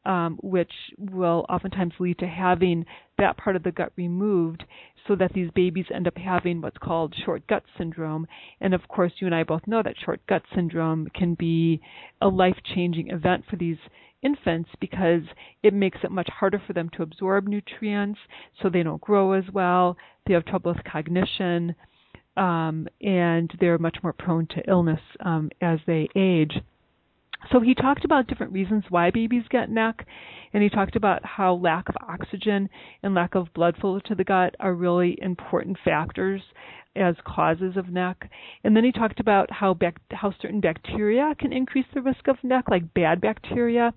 um, 0.04 0.38
which 0.42 0.72
will 0.98 1.44
oftentimes 1.48 1.92
lead 1.98 2.18
to 2.18 2.26
having 2.26 2.86
that 3.18 3.36
part 3.36 3.56
of 3.56 3.62
the 3.62 3.72
gut 3.72 3.92
removed, 3.96 4.64
so 5.06 5.14
that 5.16 5.32
these 5.32 5.50
babies 5.54 5.86
end 5.94 6.06
up 6.06 6.16
having 6.16 6.60
what's 6.60 6.78
called 6.78 7.14
short 7.24 7.46
gut 7.46 7.62
syndrome. 7.76 8.26
And 8.60 8.74
of 8.74 8.86
course, 8.88 9.12
you 9.18 9.26
and 9.26 9.34
I 9.34 9.44
both 9.44 9.66
know 9.66 9.82
that 9.82 9.96
short 10.04 10.20
gut 10.26 10.42
syndrome 10.54 11.08
can 11.14 11.34
be 11.34 11.80
a 12.20 12.28
life-changing 12.28 13.10
event 13.10 13.44
for 13.48 13.56
these 13.56 13.78
infants 14.22 14.70
because 14.80 15.22
it 15.62 15.72
makes 15.72 15.98
it 16.04 16.10
much 16.10 16.28
harder 16.28 16.62
for 16.66 16.72
them 16.72 16.90
to 16.94 17.02
absorb 17.02 17.46
nutrients, 17.46 18.18
so 18.60 18.68
they 18.68 18.82
don't 18.82 19.00
grow 19.00 19.32
as 19.32 19.44
well. 19.52 19.96
They 20.26 20.34
have 20.34 20.44
trouble 20.44 20.74
with 20.74 20.84
cognition, 20.84 21.74
um, 22.36 22.86
and 23.00 23.50
they're 23.60 23.78
much 23.78 23.98
more 24.02 24.12
prone 24.12 24.46
to 24.48 24.62
illness 24.68 25.00
um, 25.24 25.50
as 25.60 25.78
they 25.86 26.08
age. 26.14 26.52
So 27.50 27.60
he 27.60 27.74
talked 27.74 28.04
about 28.04 28.26
different 28.26 28.52
reasons 28.52 28.84
why 28.90 29.10
babies 29.10 29.44
get 29.50 29.70
NEC, 29.70 30.06
and 30.52 30.62
he 30.62 30.68
talked 30.68 30.96
about 30.96 31.24
how 31.24 31.54
lack 31.54 31.88
of 31.88 31.96
oxygen 32.06 32.68
and 33.02 33.14
lack 33.14 33.34
of 33.34 33.52
blood 33.54 33.76
flow 33.80 33.98
to 34.00 34.14
the 34.14 34.24
gut 34.24 34.54
are 34.60 34.74
really 34.74 35.18
important 35.20 35.78
factors 35.84 36.42
as 36.96 37.14
causes 37.24 37.76
of 37.76 37.88
NEC. 37.88 38.28
And 38.64 38.76
then 38.76 38.84
he 38.84 38.92
talked 38.92 39.20
about 39.20 39.50
how 39.50 39.74
bac- 39.74 40.00
how 40.10 40.34
certain 40.42 40.60
bacteria 40.60 41.34
can 41.38 41.52
increase 41.52 41.86
the 41.94 42.02
risk 42.02 42.26
of 42.26 42.36
NEC, 42.42 42.68
like 42.68 42.94
bad 42.94 43.20
bacteria, 43.20 43.94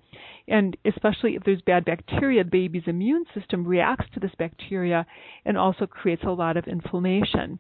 and 0.47 0.77
especially 0.86 1.36
if 1.36 1.43
there's 1.43 1.62
bad 1.62 1.86
bacteria, 1.86 2.43
the 2.43 2.49
baby's 2.49 2.84
immune 2.88 3.25
system 3.34 3.65
reacts 3.65 4.06
to 4.13 4.19
this 4.19 4.36
bacteria 4.38 5.06
and 5.45 5.58
also 5.58 5.88
creates 5.88 6.23
a 6.23 6.32
lot 6.32 6.56
of 6.56 6.67
inflammation. 6.67 7.60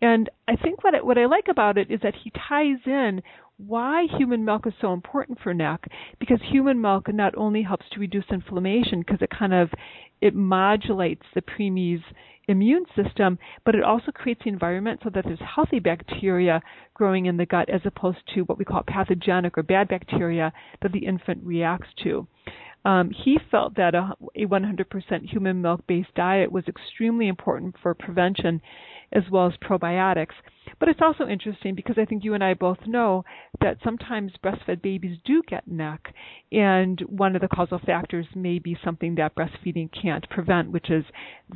And 0.00 0.30
I 0.48 0.56
think 0.56 0.82
what 0.82 1.04
what 1.04 1.18
I 1.18 1.26
like 1.26 1.48
about 1.48 1.76
it 1.76 1.90
is 1.90 2.00
that 2.02 2.14
he 2.14 2.32
ties 2.48 2.78
in 2.86 3.22
why 3.66 4.06
human 4.16 4.44
milk 4.44 4.66
is 4.66 4.72
so 4.80 4.92
important 4.92 5.38
for 5.42 5.52
NEC 5.52 5.84
because 6.18 6.38
human 6.50 6.80
milk 6.80 7.12
not 7.12 7.34
only 7.36 7.62
helps 7.62 7.86
to 7.92 8.00
reduce 8.00 8.24
inflammation 8.30 9.00
because 9.00 9.20
it 9.20 9.30
kind 9.30 9.54
of 9.54 9.70
it 10.20 10.34
modulates 10.34 11.24
the 11.34 11.42
preemie's 11.42 12.00
immune 12.48 12.84
system, 12.96 13.38
but 13.64 13.74
it 13.74 13.84
also 13.84 14.10
creates 14.12 14.40
the 14.44 14.50
environment 14.50 15.00
so 15.02 15.10
that 15.10 15.24
there's 15.24 15.38
healthy 15.54 15.78
bacteria 15.78 16.60
growing 16.94 17.26
in 17.26 17.36
the 17.36 17.46
gut 17.46 17.68
as 17.70 17.80
opposed 17.84 18.18
to 18.34 18.42
what 18.42 18.58
we 18.58 18.64
call 18.64 18.82
pathogenic 18.86 19.56
or 19.56 19.62
bad 19.62 19.88
bacteria 19.88 20.52
that 20.82 20.92
the 20.92 21.06
infant 21.06 21.40
reacts 21.42 21.88
to. 22.02 22.26
Um, 22.84 23.10
he 23.24 23.38
felt 23.50 23.76
that 23.76 23.94
a, 23.94 24.14
a 24.34 24.46
100% 24.46 25.30
human 25.30 25.60
milk 25.60 25.86
based 25.86 26.14
diet 26.14 26.50
was 26.50 26.64
extremely 26.66 27.28
important 27.28 27.76
for 27.82 27.94
prevention 27.94 28.60
as 29.12 29.24
well 29.30 29.46
as 29.46 29.52
probiotics. 29.62 30.34
But 30.78 30.88
it's 30.88 31.00
also 31.02 31.26
interesting 31.26 31.74
because 31.74 31.96
I 31.98 32.04
think 32.04 32.24
you 32.24 32.34
and 32.34 32.44
I 32.44 32.54
both 32.54 32.78
know 32.86 33.24
that 33.60 33.78
sometimes 33.84 34.32
breastfed 34.42 34.82
babies 34.82 35.18
do 35.24 35.42
get 35.46 35.68
NEC, 35.68 36.14
and 36.52 37.00
one 37.08 37.34
of 37.34 37.42
the 37.42 37.48
causal 37.48 37.80
factors 37.84 38.26
may 38.34 38.58
be 38.58 38.76
something 38.82 39.16
that 39.16 39.34
breastfeeding 39.34 39.90
can't 39.92 40.28
prevent, 40.30 40.70
which 40.70 40.90
is 40.90 41.04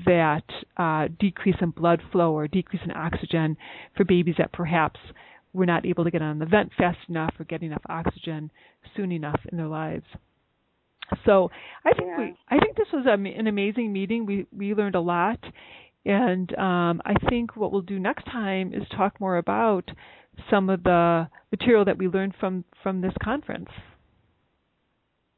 that 0.04 0.44
uh, 0.76 1.08
decrease 1.18 1.56
in 1.60 1.70
blood 1.70 2.02
flow 2.12 2.32
or 2.36 2.48
decrease 2.48 2.82
in 2.84 2.90
oxygen 2.90 3.56
for 3.96 4.04
babies 4.04 4.34
that 4.38 4.52
perhaps 4.52 5.00
were 5.52 5.66
not 5.66 5.86
able 5.86 6.04
to 6.04 6.10
get 6.10 6.20
on 6.20 6.38
the 6.38 6.46
vent 6.46 6.72
fast 6.76 6.98
enough 7.08 7.32
or 7.38 7.44
get 7.44 7.62
enough 7.62 7.82
oxygen 7.88 8.50
soon 8.96 9.12
enough 9.12 9.40
in 9.50 9.56
their 9.56 9.68
lives. 9.68 10.04
So 11.24 11.50
I 11.84 11.92
think 11.92 12.08
yeah. 12.08 12.18
we, 12.18 12.34
I 12.48 12.58
think 12.58 12.76
this 12.76 12.88
was 12.92 13.06
an 13.06 13.46
amazing 13.46 13.92
meeting. 13.92 14.26
We 14.26 14.46
we 14.56 14.74
learned 14.74 14.94
a 14.94 15.00
lot, 15.00 15.38
and 16.04 16.54
um, 16.56 17.02
I 17.04 17.14
think 17.28 17.56
what 17.56 17.72
we'll 17.72 17.82
do 17.82 17.98
next 17.98 18.24
time 18.24 18.74
is 18.74 18.82
talk 18.96 19.20
more 19.20 19.36
about 19.36 19.88
some 20.50 20.68
of 20.68 20.82
the 20.82 21.28
material 21.50 21.84
that 21.84 21.98
we 21.98 22.08
learned 22.08 22.34
from 22.38 22.64
from 22.82 23.00
this 23.00 23.14
conference. 23.22 23.70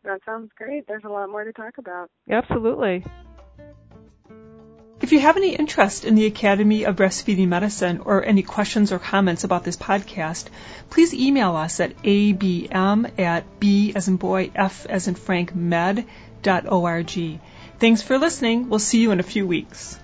That 0.04 0.20
sounds 0.24 0.50
great. 0.56 0.86
There's 0.86 1.04
a 1.04 1.08
lot 1.08 1.28
more 1.28 1.44
to 1.44 1.52
talk 1.52 1.78
about. 1.78 2.10
Absolutely. 2.30 3.04
If 5.00 5.12
you 5.12 5.20
have 5.20 5.36
any 5.36 5.54
interest 5.54 6.04
in 6.04 6.14
the 6.14 6.26
Academy 6.26 6.84
of 6.84 6.96
Breastfeeding 6.96 7.48
Medicine 7.48 8.00
or 8.00 8.24
any 8.24 8.42
questions 8.42 8.92
or 8.92 8.98
comments 8.98 9.44
about 9.44 9.62
this 9.62 9.76
podcast, 9.76 10.46
please 10.88 11.12
email 11.12 11.54
us 11.54 11.80
at 11.80 11.96
abm 12.02 13.18
at 13.18 13.60
b 13.60 13.92
as 13.94 14.08
in 14.08 14.16
boy, 14.16 14.50
f 14.54 14.86
as 14.86 15.06
in 15.06 15.14
Frank 15.14 15.54
med 15.54 16.06
dot 16.42 16.70
org. 16.72 17.40
Thanks 17.78 18.00
for 18.00 18.18
listening. 18.18 18.70
We'll 18.70 18.78
see 18.78 19.02
you 19.02 19.10
in 19.10 19.20
a 19.20 19.24
few 19.24 19.46
weeks. 19.46 19.98